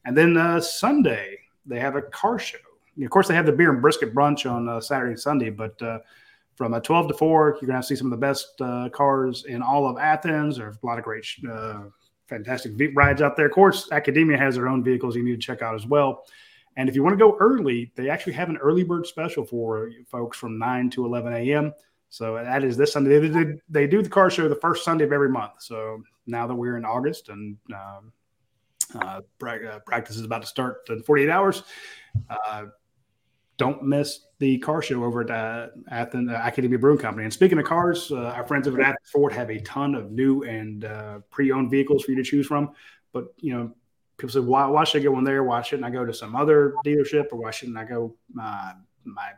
[0.05, 2.59] And then uh, Sunday they have a car show.
[2.97, 5.51] And of course, they have the beer and brisket brunch on Saturday and Sunday.
[5.51, 5.78] But
[6.57, 8.61] from a 12 to 4, you're to see some of the best
[8.93, 10.57] cars in all of Athens.
[10.57, 11.24] There's a lot of great,
[12.26, 13.47] fantastic rides out there.
[13.47, 16.24] Of course, Academia has their own vehicles you need to check out as well.
[16.79, 19.91] And if you want to go early, they actually have an early bird special for
[20.07, 21.74] folks from 9 to 11 a.m.
[22.09, 23.18] So that is this Sunday.
[23.18, 25.55] They, they, they, do the car show the first Sunday of every month.
[25.59, 28.12] So now that we're in August and um,
[28.95, 31.64] uh, uh, practice is about to start in 48 hours,
[32.31, 32.66] uh,
[33.57, 37.24] don't miss the car show over at uh, Athens uh, Academia Brewing Company.
[37.24, 40.12] And speaking of cars, uh, our friends over at Athens Ford have a ton of
[40.12, 42.70] new and uh, pre-owned vehicles for you to choose from.
[43.12, 43.74] But you know,
[44.19, 45.45] people say, why, why should I go one there?
[45.45, 47.29] Why shouldn't I go to some other dealership?
[47.33, 48.73] Or why shouldn't I go my,
[49.05, 49.31] my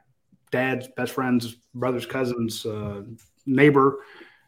[0.51, 3.03] dad's best friend's brother's cousin's uh,
[3.47, 3.99] neighbor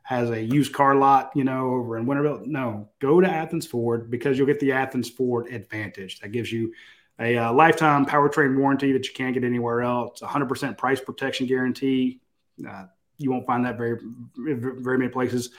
[0.05, 2.47] has a used car lot, you know, over in Winterville?
[2.47, 6.19] No, go to Athens Ford because you'll get the Athens Ford advantage.
[6.21, 6.73] That gives you
[7.21, 10.21] a uh, lifetime powertrain warranty that you can't get anywhere else.
[10.21, 12.21] 100% price protection guarantee.
[12.67, 12.87] Uh,
[13.19, 13.99] you won't find that very,
[14.35, 15.51] very many places.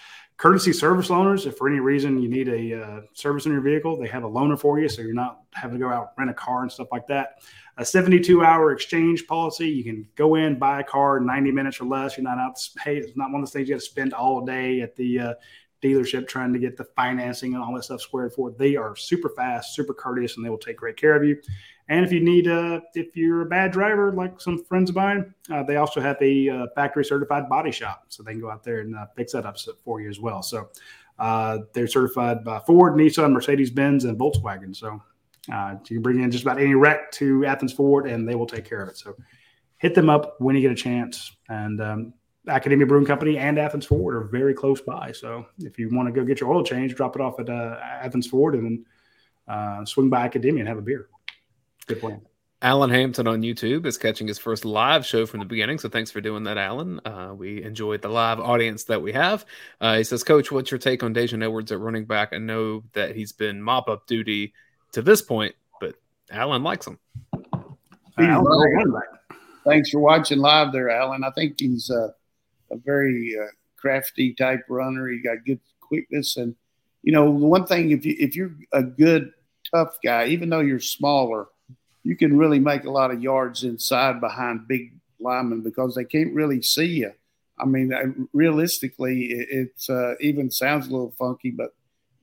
[0.44, 3.96] Courtesy service loaners, if for any reason you need a uh, service in your vehicle,
[3.96, 6.34] they have a loaner for you, so you're not having to go out rent a
[6.34, 7.42] car and stuff like that.
[7.78, 11.86] A 72 hour exchange policy, you can go in, buy a car 90 minutes or
[11.86, 12.18] less.
[12.18, 14.44] You're not out, hey, it's not one of those things you got to spend all
[14.44, 15.34] day at the uh,
[15.84, 18.52] dealership trying to get the financing and all that stuff squared for.
[18.52, 21.36] They are super fast, super courteous, and they will take great care of you.
[21.90, 25.34] And if you need, uh, if you're a bad driver, like some friends of mine,
[25.52, 28.64] uh, they also have a uh, factory certified body shop, so they can go out
[28.64, 30.42] there and uh, fix that up for you as well.
[30.42, 30.70] So,
[31.20, 34.76] Uh, they're certified by Ford, Nissan, Mercedes Benz, and Volkswagen.
[34.76, 35.00] So
[35.54, 38.48] uh, you can bring in just about any wreck to Athens Ford, and they will
[38.48, 38.98] take care of it.
[38.98, 39.16] So
[39.78, 41.38] hit them up when you get a chance.
[41.50, 42.14] And um,
[42.48, 45.12] Academia Brewing Company and Athens Ford are very close by.
[45.12, 47.78] So if you want to go get your oil change, drop it off at uh,
[47.82, 48.86] Athens Ford, and then
[49.48, 51.08] uh, swing by Academia and have a beer.
[51.88, 52.22] Good plan.
[52.62, 55.78] Alan Hampton on YouTube is catching his first live show from the beginning.
[55.80, 57.02] So thanks for doing that, Alan.
[57.04, 59.46] Uh, we enjoyed the live audience that we have.
[59.82, 62.30] Uh, he says, Coach, what's your take on Daijun Edwards at running back?
[62.32, 64.54] I know that he's been mop up duty
[64.94, 65.96] to this point, but
[66.32, 67.00] Alan likes him.
[68.18, 68.94] Alan,
[69.66, 71.26] thanks for watching live there, Alan.
[71.26, 72.12] I think he's uh,
[72.72, 73.48] a very uh,
[73.78, 75.08] crafty type runner.
[75.10, 76.38] He got good quickness.
[76.38, 76.56] And,
[77.02, 79.32] you know, the one thing, if, you, if you're a good,
[79.74, 81.48] tough guy, even though you're smaller,
[82.04, 86.34] you can really make a lot of yards inside behind big linemen because they can't
[86.34, 87.12] really see you.
[87.60, 91.74] I mean, uh, realistically, it uh, even sounds a little funky, but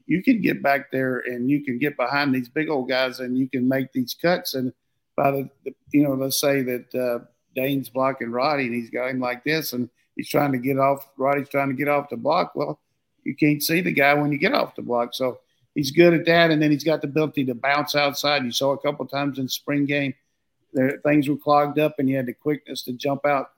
[0.07, 3.39] you can get back there and you can get behind these big old guys and
[3.39, 4.55] you can make these cuts.
[4.55, 4.73] And
[5.17, 5.49] by the,
[5.93, 7.25] you know, let's say that uh,
[7.55, 11.09] Dayne's blocking Radi and he's got him like this and he's trying to get off,
[11.17, 12.53] Radi's trying to get off the block.
[12.55, 12.79] Well,
[13.25, 15.15] you can't see the guy when you get off the block.
[15.15, 15.41] So
[15.75, 18.45] he's good at that, and then he's got the ability to bounce outside.
[18.45, 20.15] You saw a couple times in spring game,
[20.73, 23.51] there, things were clogged up, and he had the quickness to jump out.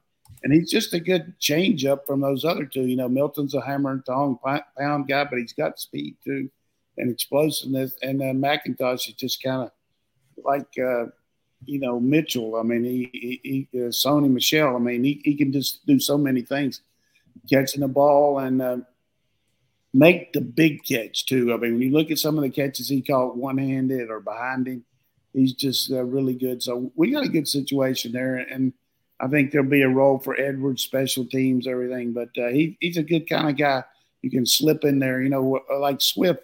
[0.43, 2.87] And he's just a good change up from those other two.
[2.87, 4.39] You know, Milton's a hammer and tong
[4.79, 6.51] pound guy, but he's got speed too
[6.99, 7.95] and explosiveness.
[8.03, 9.71] And then McIntosh is just kind of
[10.45, 11.07] like, uh,
[11.65, 12.57] you know, Mitchell.
[12.57, 14.77] I mean, he, he, he uh, Sony Michel.
[14.77, 16.81] I mean, he, he can just do so many things,
[17.51, 18.77] catching the ball and uh,
[19.95, 21.53] make the big catch too.
[21.53, 24.21] I mean, when you look at some of the catches he caught one handed or
[24.21, 24.85] behind him,
[25.33, 26.63] he's just uh, really good.
[26.63, 28.73] So we got a good situation there, and
[29.21, 32.13] I think there'll be a role for Edwards, special teams, everything.
[32.13, 33.85] But uh, he, he's a good kind of guy.
[34.23, 35.23] You can slip in there.
[35.23, 36.43] You know, like Swift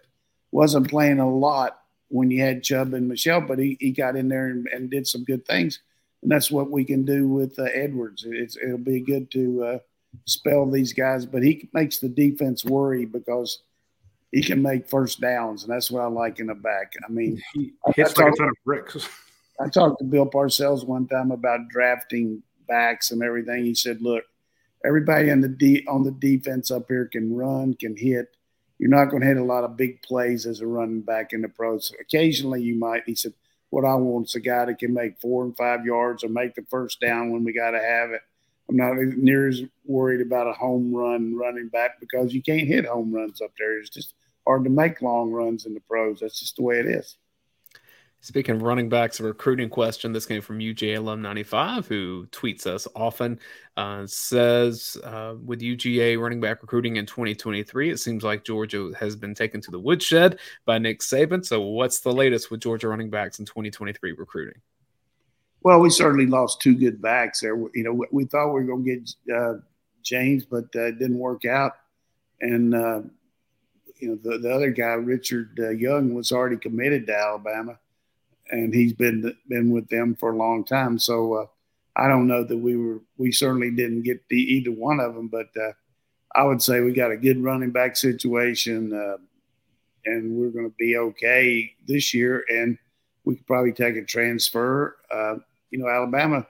[0.51, 1.79] wasn't playing a lot
[2.09, 5.07] when you had Chubb and Michel, but he, he got in there and, and did
[5.07, 5.81] some good things.
[6.23, 8.25] And that's what we can do with uh, Edwards.
[8.27, 9.79] It's, it'll be good to uh,
[10.25, 13.63] spell these guys, but he makes the defense worry because
[14.33, 16.93] he can make first downs, and that's what I like in the back.
[17.07, 19.09] I mean, he hits like a ton of bricks.
[19.61, 23.65] I talked to Bill Parcells one time about drafting backs and everything.
[23.65, 24.25] He said, "Look,
[24.85, 28.37] everybody on the de- on the defense up here can run, can hit.
[28.79, 31.43] You're not going to hit a lot of big plays as a running back in
[31.43, 31.93] the pros.
[32.01, 33.35] Occasionally, you might." He said,
[33.71, 36.55] "What I want is a guy that can make four and five yards or make
[36.55, 38.23] the first down when we got to have it."
[38.69, 42.85] I'm not near as worried about a home run running back because you can't hit
[42.85, 43.79] home runs up there.
[43.79, 44.15] It's just
[44.47, 46.21] hard to make long runs in the pros.
[46.21, 47.17] That's just the way it is.
[48.21, 50.13] Speaking of running backs, a recruiting question.
[50.13, 53.39] This came from UGA alum 95, who tweets us often.
[53.77, 59.15] Uh, says, uh, with UGA running back recruiting in 2023, it seems like Georgia has
[59.15, 61.47] been taken to the woodshed by Nick Saban.
[61.47, 64.61] So, what's the latest with Georgia running backs in 2023 recruiting?
[65.63, 67.57] Well, we certainly lost two good backs there.
[67.57, 69.55] You know, we thought we were going to get uh,
[70.03, 71.77] James, but it didn't work out.
[72.41, 73.03] And uh,
[73.97, 77.79] you know, the, the other guy, Richard uh, Young, was already committed to Alabama,
[78.51, 80.99] and he's been been with them for a long time.
[80.99, 81.47] So uh,
[81.97, 85.29] I don't know that we were we certainly didn't get the either one of them,
[85.29, 85.73] but uh,
[86.35, 88.93] I would say we got a good running back situation,
[90.05, 92.45] and we're going to be okay this year.
[92.49, 92.79] And
[93.25, 94.97] we could probably take a transfer
[95.71, 96.47] you know, Alabama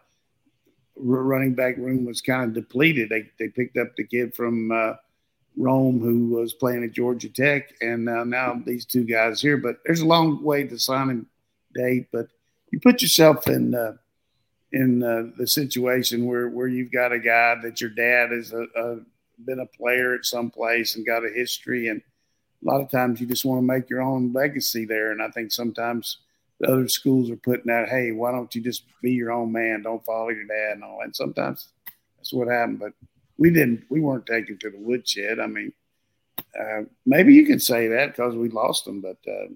[0.96, 3.08] running back room was kind of depleted.
[3.08, 4.94] They they picked up the kid from uh,
[5.56, 9.56] Rome who was playing at Georgia Tech, and uh, now these two guys here.
[9.56, 11.26] But there's a long way to signing
[11.82, 12.06] date.
[12.12, 12.28] But
[12.70, 13.94] you put yourself in uh,
[14.72, 18.64] in uh, the situation where where you've got a guy that your dad has a,
[18.76, 18.96] a,
[19.44, 22.02] been a player at some place and got a history, and
[22.62, 25.12] a lot of times you just want to make your own legacy there.
[25.12, 26.18] And I think sometimes
[26.60, 29.82] the other schools are putting out, hey, why don't you just be your own man?
[29.82, 31.00] Don't follow your dad and all.
[31.02, 31.68] And sometimes
[32.16, 32.80] that's what happened.
[32.80, 32.92] But
[33.36, 35.38] we didn't, we weren't taken to the woodshed.
[35.38, 35.72] I mean,
[36.58, 39.46] uh, maybe you could say that because we lost them, but uh,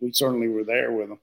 [0.00, 1.18] we certainly were there with them.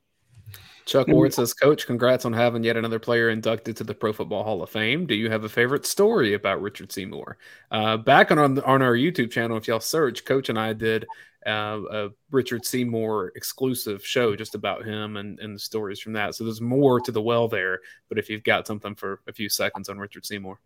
[0.85, 4.43] Chuck Ward says, Coach, congrats on having yet another player inducted to the Pro Football
[4.43, 5.05] Hall of Fame.
[5.05, 7.37] Do you have a favorite story about Richard Seymour?
[7.69, 11.05] Uh, back on, on our YouTube channel, if y'all search, Coach and I did
[11.45, 16.33] uh, a Richard Seymour exclusive show just about him and, and the stories from that.
[16.33, 17.81] So there's more to the well there.
[18.07, 20.59] But if you've got something for a few seconds on Richard Seymour.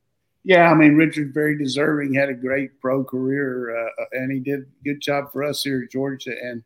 [0.45, 4.39] Yeah, I mean, Richard very deserving, had a great pro career, uh, uh and he
[4.39, 6.31] did a good job for us here at Georgia.
[6.41, 6.63] And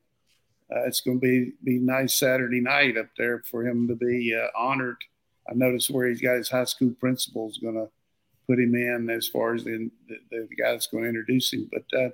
[0.74, 4.36] uh, it's going to be be nice Saturday night up there for him to be
[4.36, 4.98] uh, honored.
[5.50, 7.90] I noticed where he's got his high school principal is going to
[8.48, 11.70] put him in as far as the, the, the guy that's going to introduce him.
[11.72, 12.10] But uh,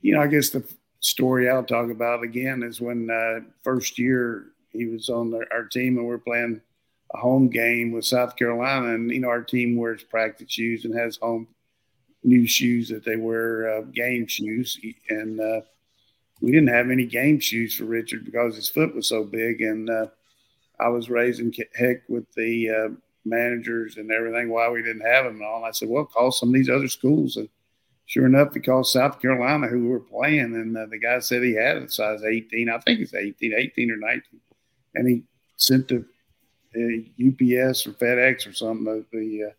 [0.00, 0.66] you know, I guess the
[1.00, 5.64] story I'll talk about again is when uh, first year he was on the, our
[5.64, 6.60] team and we're playing
[7.14, 10.96] a home game with South Carolina, and you know our team wears practice shoes and
[10.98, 11.46] has home
[12.24, 14.80] new shoes that they wear uh, game shoes,
[15.10, 15.60] and uh,
[16.40, 19.88] we didn't have any game shoes for Richard because his foot was so big, and
[19.88, 20.06] uh,
[20.78, 22.88] I was raising heck with the uh,
[23.24, 25.64] managers and everything why we didn't have them and all.
[25.64, 27.48] I said, well, call some of these other schools and
[28.06, 31.42] sure enough, he called South Carolina, who we were playing, and uh, the guy said
[31.42, 32.70] he had a size 18.
[32.70, 34.22] I think it's 18, 18 or 19.
[34.94, 35.24] And he
[35.56, 36.04] sent the
[36.74, 39.52] UPS or FedEx or something the, the uh,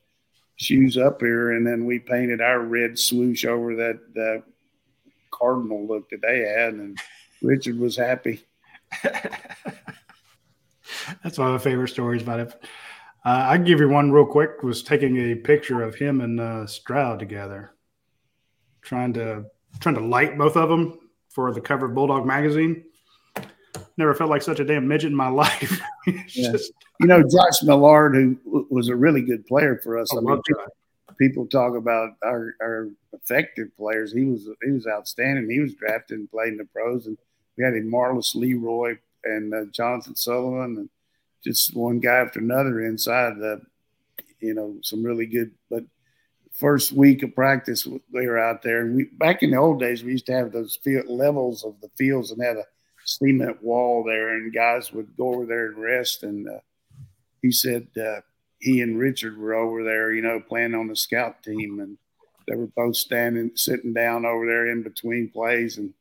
[0.56, 4.44] shoes up here, and then we painted our red swoosh over that
[5.38, 6.98] cardinal look that they had, and
[7.42, 8.44] Richard was happy.
[11.24, 12.54] That's one of my favorite stories about it.
[13.26, 14.64] Uh, I can give you one real quick.
[14.64, 17.72] Was taking a picture of him and uh, Stroud together
[18.88, 19.46] trying to
[19.80, 20.98] trying to light both of them
[21.30, 22.84] for the cover of Bulldog magazine.
[23.98, 25.80] Never felt like such a damn midget in my life.
[26.08, 26.52] yeah.
[26.52, 30.12] just, you know, Josh Mallard, who was a really good player for us.
[30.14, 30.42] I, I mean,
[31.18, 34.14] people, talk about our, our effective players.
[34.14, 35.50] He was he was outstanding.
[35.50, 37.18] He was drafted and played in the pros, and
[37.58, 40.90] we had him Emarlos Leroy and uh, Jonathan Sullivan, and
[41.44, 43.38] just one guy after another inside.
[43.38, 43.62] The,
[44.40, 45.84] you know, some really good, but
[46.58, 50.04] first week of practice they were out there and we back in the old days
[50.04, 52.66] we used to have those field levels of the fields and had a
[53.06, 56.60] cement wall there and guys would go over there and rest and uh,
[57.44, 58.20] he said uh,
[58.60, 61.98] he and richard were over there you know playing on the scout team and
[62.48, 65.94] they were both standing sitting down over there in between plays and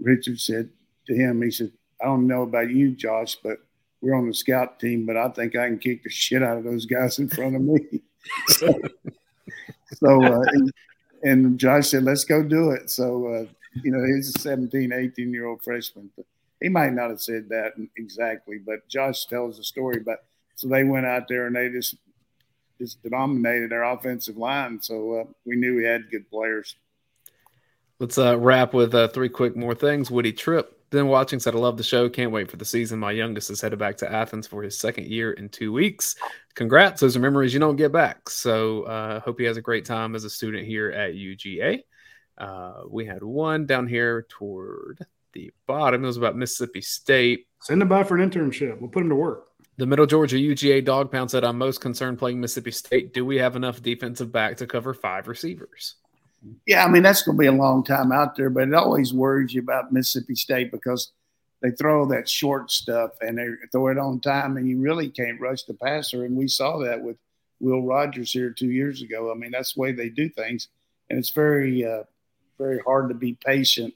[0.00, 0.68] richard said
[1.06, 3.58] to him he said i don't know about you josh but
[4.00, 6.64] we're on the scout team but i think i can kick the shit out of
[6.64, 7.80] those guys in front of me
[8.48, 8.80] so,
[9.94, 10.72] so, uh, and,
[11.22, 12.90] and, Josh said, let's go do it.
[12.90, 13.44] So, uh,
[13.82, 16.10] you know, he's a 17, 18 year old freshman.
[16.16, 16.26] But
[16.60, 20.00] he might not have said that exactly, but Josh tells the story.
[20.00, 20.24] But
[20.56, 21.96] so they went out there and they just
[22.78, 24.80] just dominated our offensive line.
[24.82, 26.76] So uh, we knew we had good players.
[27.98, 30.10] Let's uh, wrap with uh, three quick more things.
[30.10, 32.08] Woody Tripp been watching, said I love the show.
[32.08, 32.98] Can't wait for the season.
[32.98, 36.16] My youngest is headed back to Athens for his second year in two weeks.
[36.54, 37.00] Congrats.
[37.00, 38.28] Those are memories you don't get back.
[38.28, 41.82] So uh hope he has a great time as a student here at UGA.
[42.38, 46.04] Uh, we had one down here toward the bottom.
[46.04, 47.46] It was about Mississippi State.
[47.62, 48.78] Send him by for an internship.
[48.78, 49.48] We'll put him to work.
[49.78, 53.12] The Middle Georgia UGA dog pound said, I'm most concerned playing Mississippi State.
[53.12, 55.96] Do we have enough defensive back to cover five receivers?
[56.66, 59.12] Yeah, I mean that's going to be a long time out there, but it always
[59.12, 61.12] worries you about Mississippi State because
[61.60, 65.40] they throw that short stuff and they throw it on time, and you really can't
[65.40, 66.24] rush the passer.
[66.24, 67.16] And we saw that with
[67.60, 69.30] Will Rogers here two years ago.
[69.30, 70.68] I mean that's the way they do things,
[71.10, 72.04] and it's very uh,
[72.58, 73.94] very hard to be patient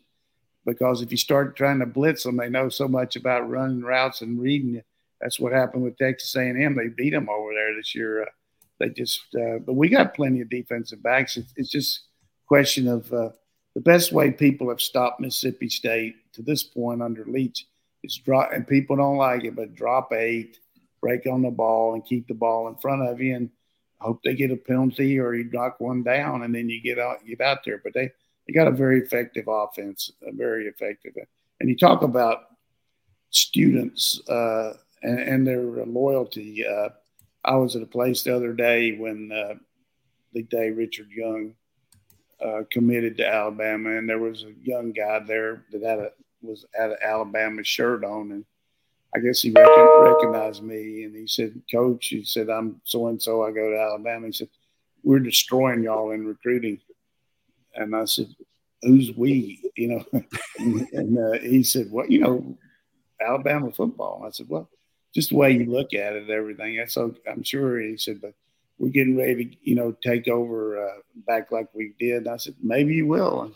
[0.66, 4.20] because if you start trying to blitz them, they know so much about running routes
[4.20, 4.82] and reading.
[5.20, 6.76] That's what happened with Texas A&M.
[6.76, 8.22] They beat them over there this year.
[8.22, 8.26] Uh,
[8.78, 11.36] they just, uh, but we got plenty of defensive backs.
[11.36, 12.00] It's, it's just
[12.46, 13.30] question of uh,
[13.74, 17.66] the best way people have stopped Mississippi State to this point under Leach
[18.02, 20.58] is drop, and people don't like it, but drop eight,
[21.00, 23.50] break on the ball, and keep the ball in front of you, and
[24.00, 27.24] hope they get a penalty or you knock one down, and then you get out
[27.26, 27.80] get out there.
[27.84, 28.10] But they
[28.46, 31.12] they got a very effective offense, very effective.
[31.60, 32.44] And you talk about
[33.30, 34.72] students uh,
[35.02, 36.66] and, and, their loyalty.
[36.66, 36.90] Uh,
[37.44, 39.54] I was at a place the other day when uh,
[40.32, 41.54] the day Richard Young
[42.44, 46.10] uh, committed to Alabama, and there was a young guy there that had a
[46.42, 48.44] was had an Alabama shirt on, and
[49.14, 53.42] I guess he recognized me, and he said, "Coach," he said, "I'm so and so.
[53.42, 54.48] I go to Alabama." He said,
[55.02, 56.80] "We're destroying y'all in recruiting,"
[57.74, 58.34] and I said,
[58.82, 60.04] "Who's we?" You know,
[60.92, 62.10] and, uh, he said, "What?
[62.10, 62.58] You know,
[63.20, 64.68] Alabama football." I said, "Well."
[65.14, 66.76] Just the way you look at it, everything.
[66.76, 67.14] That's so.
[67.28, 68.34] I'm sure he said, but
[68.78, 72.18] we're getting ready to, you know, take over uh, back like we did.
[72.18, 73.42] And I said, maybe you will.
[73.42, 73.54] And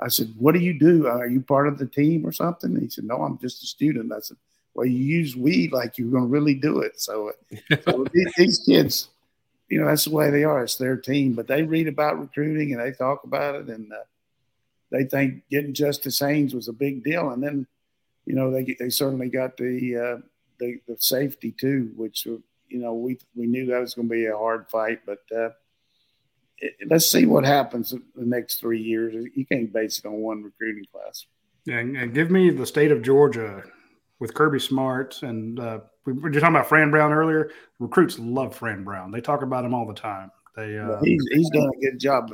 [0.00, 1.06] I said, what do you do?
[1.06, 2.72] Are you part of the team or something?
[2.72, 4.12] And he said, no, I'm just a student.
[4.12, 4.38] I said,
[4.74, 7.00] well, you use weed like you're going to really do it.
[7.00, 7.32] So,
[7.84, 9.08] so these kids,
[9.68, 10.64] you know, that's the way they are.
[10.64, 13.96] It's their team, but they read about recruiting and they talk about it, and uh,
[14.90, 17.30] they think getting Justice Haynes was a big deal.
[17.30, 17.66] And then,
[18.26, 20.16] you know, they they certainly got the uh,
[20.58, 22.26] the, the safety too, which
[22.74, 25.50] you know, we we knew that was going to be a hard fight, but uh,
[26.58, 29.14] it, let's see what happens in the next three years.
[29.34, 31.26] You can't base it on one recruiting class.
[31.66, 33.62] And, and give me the state of Georgia
[34.18, 37.50] with Kirby Smart, and uh, we were just talking about Fran Brown earlier.
[37.78, 40.30] Recruits love Fran Brown; they talk about him all the time.
[40.56, 42.32] They uh, he's he's done a good job.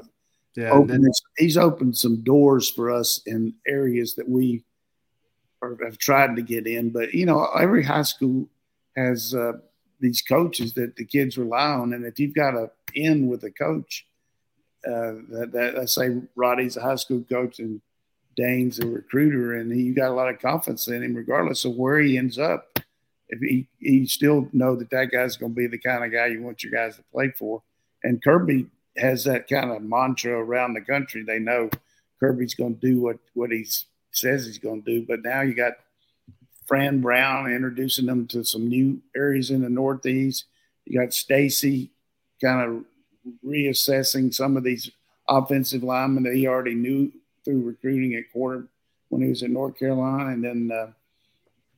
[0.57, 4.65] yeah, opened, then, he's opened some doors for us in areas that we
[5.63, 6.91] are, have tried to get in.
[6.91, 8.49] But you know, every high school
[8.97, 9.53] has uh,
[10.01, 13.51] these coaches that the kids rely on, and if you've got a in with a
[13.51, 14.07] coach,
[14.87, 17.81] uh, that, that I say Radi's a high school coach and
[18.37, 22.01] Dayne's a recruiter, and you got a lot of confidence in him, regardless of where
[22.01, 22.79] he ends up.
[23.29, 26.27] If he, he still know that that guy's going to be the kind of guy
[26.27, 27.63] you want your guys to play for.
[28.03, 31.23] And Kirby has that kind of mantra around the country.
[31.23, 31.71] They know
[32.19, 33.67] Kirby's going to do what what he
[34.13, 35.07] says he's going to do.
[35.07, 35.75] But now you got
[36.67, 40.45] Fran Brown introducing them to some new areas in the Northeast.
[40.85, 41.91] You got Stacy
[42.43, 42.85] kind of
[43.45, 44.91] reassessing some of these
[45.29, 47.13] offensive linemen that he already knew
[47.45, 48.69] through recruiting at quarter
[49.09, 50.91] when he was in North Carolina, and then uh,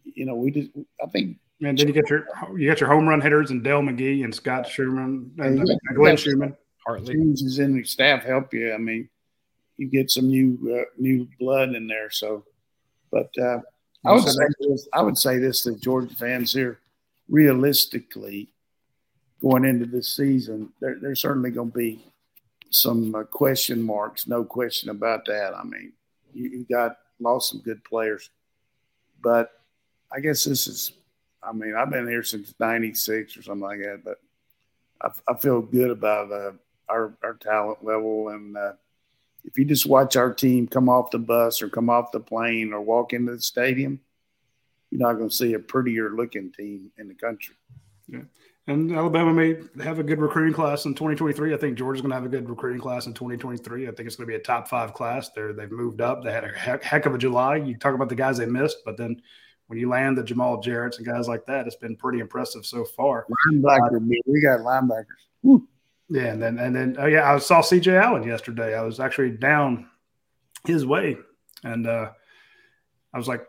[0.04, 0.70] you know we just
[1.02, 1.38] I think.
[1.60, 2.26] And then you get your
[2.56, 6.16] you got your home run hitters and Dell McGee and Scott Sherman and yeah, Glenn
[6.16, 6.56] Schumann.
[6.84, 8.74] Hartley changes in the staff help you.
[8.74, 9.08] I mean,
[9.82, 12.08] you get some new uh, new blood in there.
[12.08, 12.44] So,
[13.10, 13.58] but uh,
[14.04, 16.78] I would say this, I would say this to Georgia fans here.
[17.28, 18.52] Realistically,
[19.40, 22.04] going into this season, there, there's certainly going to be
[22.70, 24.28] some uh, question marks.
[24.28, 25.54] No question about that.
[25.54, 25.92] I mean,
[26.32, 28.30] you, you got lost some good players,
[29.20, 29.50] but
[30.12, 30.92] I guess this is.
[31.42, 34.20] I mean, I've been here since '96 or something like that, but
[35.00, 36.52] I, I feel good about uh,
[36.88, 38.28] our our talent level.
[38.28, 38.74] And uh,
[39.44, 42.72] if you just watch our team come off the bus or come off the plane
[42.72, 44.00] or walk into the stadium,
[44.90, 47.54] you're not going to see a prettier looking team in the country.
[48.08, 48.22] Yeah.
[48.68, 51.52] And Alabama may have a good recruiting class in 2023.
[51.52, 53.88] I think Georgia's going to have a good recruiting class in 2023.
[53.88, 55.30] I think it's going to be a top five class.
[55.30, 56.22] They're, they've moved up.
[56.22, 57.56] They had a heck, heck of a July.
[57.56, 59.20] You talk about the guys they missed, but then
[59.66, 62.84] when you land the Jamaal Jarrett's and guys like that, it's been pretty impressive so
[62.84, 63.26] far.
[63.48, 65.06] Linebacker, uh, we got linebackers.
[65.42, 65.66] Woo.
[66.12, 68.76] Yeah, and then and then oh yeah, I saw CJ Allen yesterday.
[68.76, 69.88] I was actually down
[70.66, 71.16] his way,
[71.64, 72.10] and uh,
[73.14, 73.46] I was like,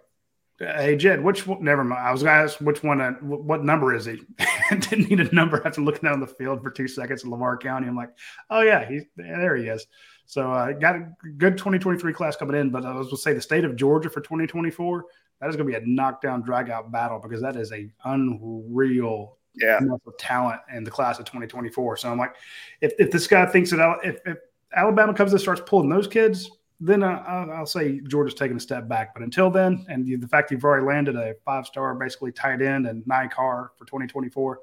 [0.59, 2.07] Hey Jed, which one, never mind.
[2.07, 4.21] I was to ask which one, uh, what number is he?
[4.69, 7.85] Didn't need a number after looking on the field for two seconds in Lamar County.
[7.85, 8.11] I'm like,
[8.49, 9.57] oh yeah, he's there.
[9.57, 9.85] He is.
[10.25, 12.69] So I uh, got a good 2023 class coming in.
[12.69, 15.03] But I was to say the state of Georgia for 2024.
[15.41, 19.37] That is going to be a knockdown, drag out battle because that is a unreal
[19.55, 19.79] yeah
[20.17, 21.97] talent in the class of 2024.
[21.97, 22.35] So I'm like,
[22.81, 24.37] if, if this guy thinks that if, if
[24.75, 26.49] Alabama comes and starts pulling those kids,
[26.79, 27.23] then uh,
[27.53, 29.13] I'll say Georgia's taking a step back.
[29.13, 32.87] But until then, and the fact you've already landed a five star, basically tight end
[32.87, 34.59] and Ny Carr for 2024,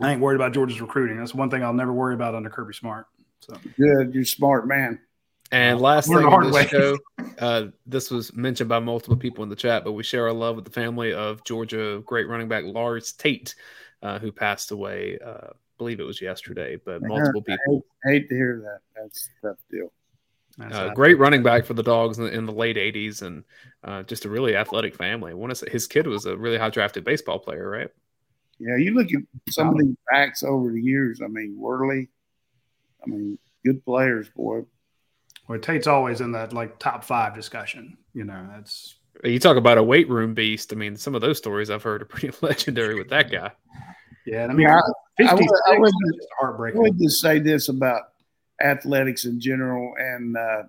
[0.00, 1.18] I ain't worried about Georgia's recruiting.
[1.18, 3.06] That's one thing I'll never worry about under Kirby Smart.
[3.40, 4.98] So good, you're smart man.
[5.52, 6.98] And last thing on this show,
[7.38, 10.56] uh, this was mentioned by multiple people in the chat, but we share our love
[10.56, 13.54] with the family of Georgia great running back Lars Tate,
[14.02, 15.18] uh, who passed away.
[15.24, 17.84] Uh, I believe it was yesterday, but multiple people.
[18.04, 18.80] I hate, hate to hear that.
[19.00, 19.92] That's a tough deal.
[20.58, 23.44] Uh, great running back for the dogs in the, in the late 80s and
[23.84, 25.32] uh, just a really athletic family.
[25.32, 27.90] I want to say his kid was a really high drafted baseball player, right?
[28.58, 29.20] Yeah, you look at
[29.50, 31.20] some of these backs over the years.
[31.22, 32.08] I mean, Worley,
[33.04, 34.62] I mean, good players, boy.
[35.48, 37.96] Well, Tate's always in that like top five discussion.
[38.14, 40.72] You know, that's you talk about a weight room beast.
[40.72, 43.52] I mean, some of those stories I've heard are pretty legendary with that guy.
[44.26, 44.80] Yeah, I mean, yeah,
[45.20, 48.02] I, I, would, I, would, I would just say this about
[48.60, 50.62] athletics in general and uh,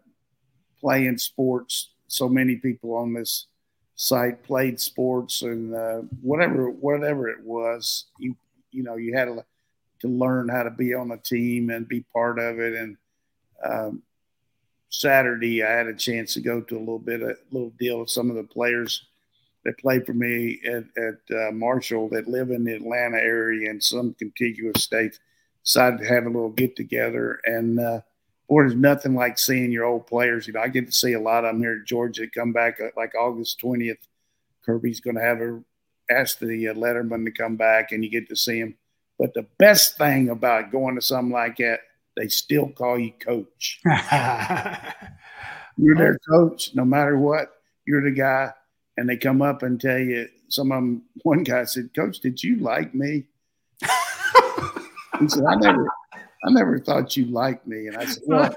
[0.80, 1.90] playing sports.
[2.08, 3.48] So many people on this
[3.96, 8.36] site played sports and uh, whatever whatever it was, you
[8.72, 9.44] you know you had to,
[10.02, 12.76] to learn how to be on a team and be part of it.
[12.76, 12.98] And
[13.64, 14.04] um,
[14.90, 18.10] Saturday, I had a chance to go to a little bit a little deal with
[18.10, 19.06] some of the players
[19.66, 23.84] that played for me at, at uh, Marshall that live in the Atlanta area and
[23.84, 25.20] some contiguous states
[25.64, 27.42] decided to have a little get together.
[27.44, 28.02] And uh,
[28.48, 30.48] boy, there's nothing like seeing your old players.
[30.48, 32.80] You know, I get to see a lot of them here at Georgia come back
[32.80, 33.98] uh, like August 20th.
[34.66, 35.62] Kirby's going to have a
[36.10, 38.76] ask the uh, Letterman to come back, and you get to see him.
[39.20, 41.80] But the best thing about going to something like that,
[42.18, 43.80] they still call you coach.
[45.78, 47.54] you're their coach, no matter what.
[47.86, 48.52] You're the guy,
[48.98, 50.28] and they come up and tell you.
[50.50, 51.04] Some of them.
[51.24, 53.26] One guy said, "Coach, did you like me?"
[55.20, 57.88] He said, I never, I never thought you liked me.
[57.88, 58.56] And I said, well,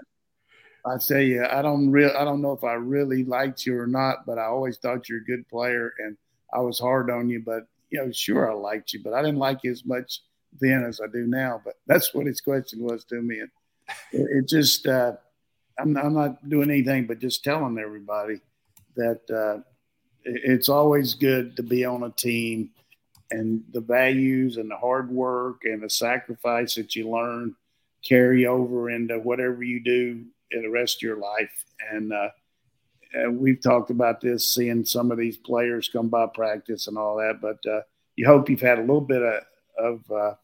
[0.86, 3.86] I tell you, I don't real, I don't know if I really liked you or
[3.86, 6.16] not, but I always thought you're a good player, and
[6.52, 7.42] I was hard on you.
[7.44, 10.20] But you know, sure, I liked you, but I didn't like you as much
[10.58, 11.60] then as I do now.
[11.64, 13.50] But that's what his question was to me, and
[14.12, 15.12] it, it just, uh,
[15.78, 18.40] I'm, I'm not doing anything but just telling everybody
[18.96, 19.62] that uh,
[20.24, 22.70] it, it's always good to be on a team
[23.30, 27.54] and the values and the hard work and the sacrifice that you learn
[28.02, 31.64] carry over into whatever you do in the rest of your life.
[31.92, 32.30] And, uh,
[33.12, 37.16] and we've talked about this, seeing some of these players come by practice and all
[37.16, 37.40] that.
[37.40, 37.82] But uh,
[38.16, 39.42] you hope you've had a little bit of,
[39.80, 40.34] of uh,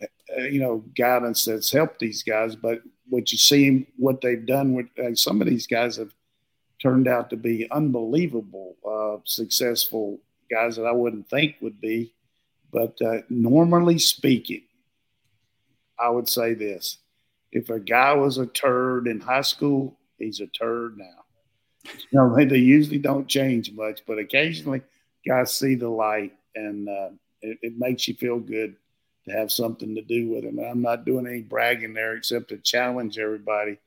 [0.00, 2.56] uh you know, guidance that's helped these guys.
[2.56, 6.12] But what you see, what they've done with uh, some of these guys have
[6.80, 10.20] turned out to be unbelievable, uh, successful
[10.50, 12.14] guys that I wouldn't think would be.
[12.72, 14.62] But uh, normally speaking,
[15.98, 16.98] I would say this
[17.52, 21.06] if a guy was a turd in high school, he's a turd now.
[22.10, 24.82] You know, they usually don't change much, but occasionally
[25.26, 27.10] guys see the light and uh,
[27.46, 28.76] it, it, makes you feel good
[29.26, 30.58] to have something to do with them.
[30.58, 33.78] I'm not doing any bragging there except to challenge everybody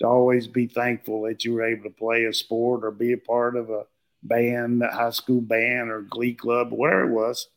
[0.00, 3.18] to always be thankful that you were able to play a sport or be a
[3.18, 3.84] part of a
[4.22, 7.48] band, a high school band or glee club, whatever it was.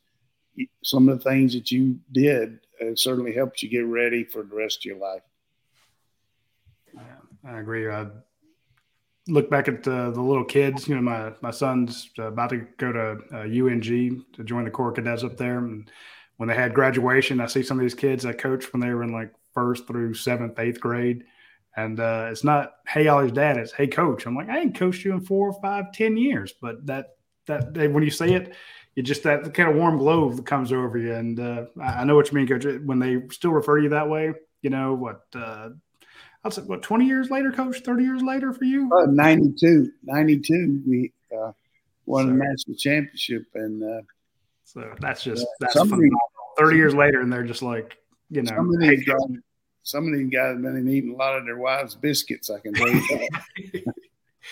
[0.84, 4.56] Some of the things that you did uh, certainly helped you get ready for the
[4.56, 5.22] rest of your life.
[6.94, 7.88] Yeah, I agree.
[9.28, 10.88] Look back at the, the little kids.
[10.88, 14.92] You know, my my son's about to go to uh, UNG to join the Corps
[14.92, 15.90] Cadets up there, and
[16.38, 19.04] when they had graduation, I see some of these kids I coached when they were
[19.04, 21.24] in like first through seventh, eighth grade.
[21.76, 23.58] And uh, it's not, hey, Ollie's dad.
[23.58, 24.26] It's, hey, coach.
[24.26, 26.54] I'm like, I ain't coached you in four, five, ten years.
[26.60, 28.56] But that, that, when you say it,
[28.96, 31.14] it just that kind of warm glow that comes over you.
[31.14, 32.66] And uh, I know what you mean, coach.
[32.84, 34.34] When they still refer to you that way,
[34.64, 35.70] you know, what, uh,
[36.44, 38.90] I'll say, what, 20 years later, coach, 30 years later for you?
[38.94, 39.92] Uh, 92.
[40.04, 40.84] 92.
[40.88, 41.52] We uh,
[42.06, 43.44] won so, a national championship.
[43.56, 44.02] And uh,
[44.64, 46.18] so that's just, that's phenomenal.
[46.58, 47.98] 30 years later, and they're just like,
[48.30, 49.18] you know, some of these guys,
[49.84, 52.50] some of these guys have been eating a lot of their wives' biscuits.
[52.50, 53.94] I can tell you that.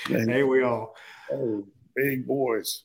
[0.30, 0.96] hey, we all.
[1.34, 2.84] Oh, big boys.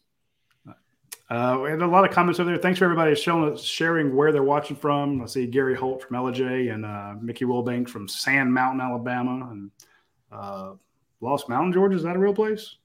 [1.31, 2.59] Uh, we had a lot of comments over there.
[2.59, 5.23] Thanks for everybody showing sharing where they're watching from.
[5.23, 9.71] I see Gary Holt from LJ and uh, Mickey Wilbanks from Sand Mountain, Alabama, and
[10.33, 10.73] uh,
[11.21, 11.95] Lost Mountain, Georgia.
[11.95, 12.77] Is that a real place?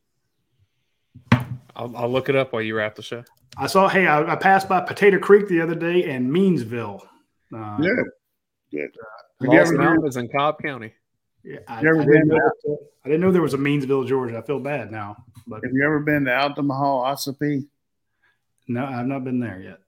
[1.75, 3.23] I'll, I'll, look it up while you wrap the show.
[3.57, 3.87] I saw.
[3.87, 7.01] Hey, I, I passed by Potato Creek the other day and Meansville.
[7.51, 7.89] Uh, yeah,
[8.71, 8.91] good.
[9.41, 10.93] Have Lost you Mountain is in Cobb County.
[11.43, 12.39] Yeah, I, I, didn't know,
[13.03, 14.37] I, didn't know, there was a Meansville, Georgia.
[14.37, 15.17] I feel bad now.
[15.47, 17.65] But have you ever been to Altamahaw, Ossipee?
[18.67, 19.79] No, I've not been there yet.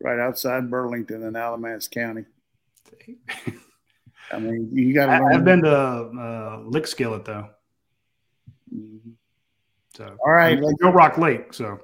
[0.00, 2.24] Right outside Burlington in Alamance County.
[4.32, 5.24] I mean, you got to.
[5.24, 7.48] I've been to uh, Lick Skillet though.
[8.74, 9.10] Mm-hmm.
[9.94, 11.52] So all right, Go Rock Lake.
[11.52, 11.78] So, all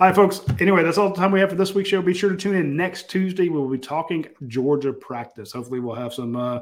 [0.00, 0.40] right, folks.
[0.60, 2.00] Anyway, that's all the time we have for this week's show.
[2.00, 3.48] Be sure to tune in next Tuesday.
[3.48, 5.52] We'll be talking Georgia practice.
[5.52, 6.60] Hopefully, we'll have some uh,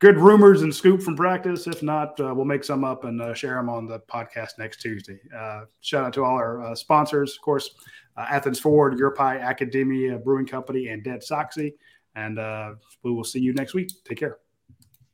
[0.00, 1.66] good rumors and scoop from practice.
[1.66, 4.80] If not, uh, we'll make some up and uh, share them on the podcast next
[4.80, 5.20] Tuesday.
[5.36, 7.70] Uh, shout out to all our uh, sponsors, of course,
[8.16, 11.74] uh, Athens Ford, Your Pie Akademia Brewing Company, and Dead Soxy.
[12.16, 12.72] And uh,
[13.02, 13.90] we will see you next week.
[14.04, 14.38] Take care.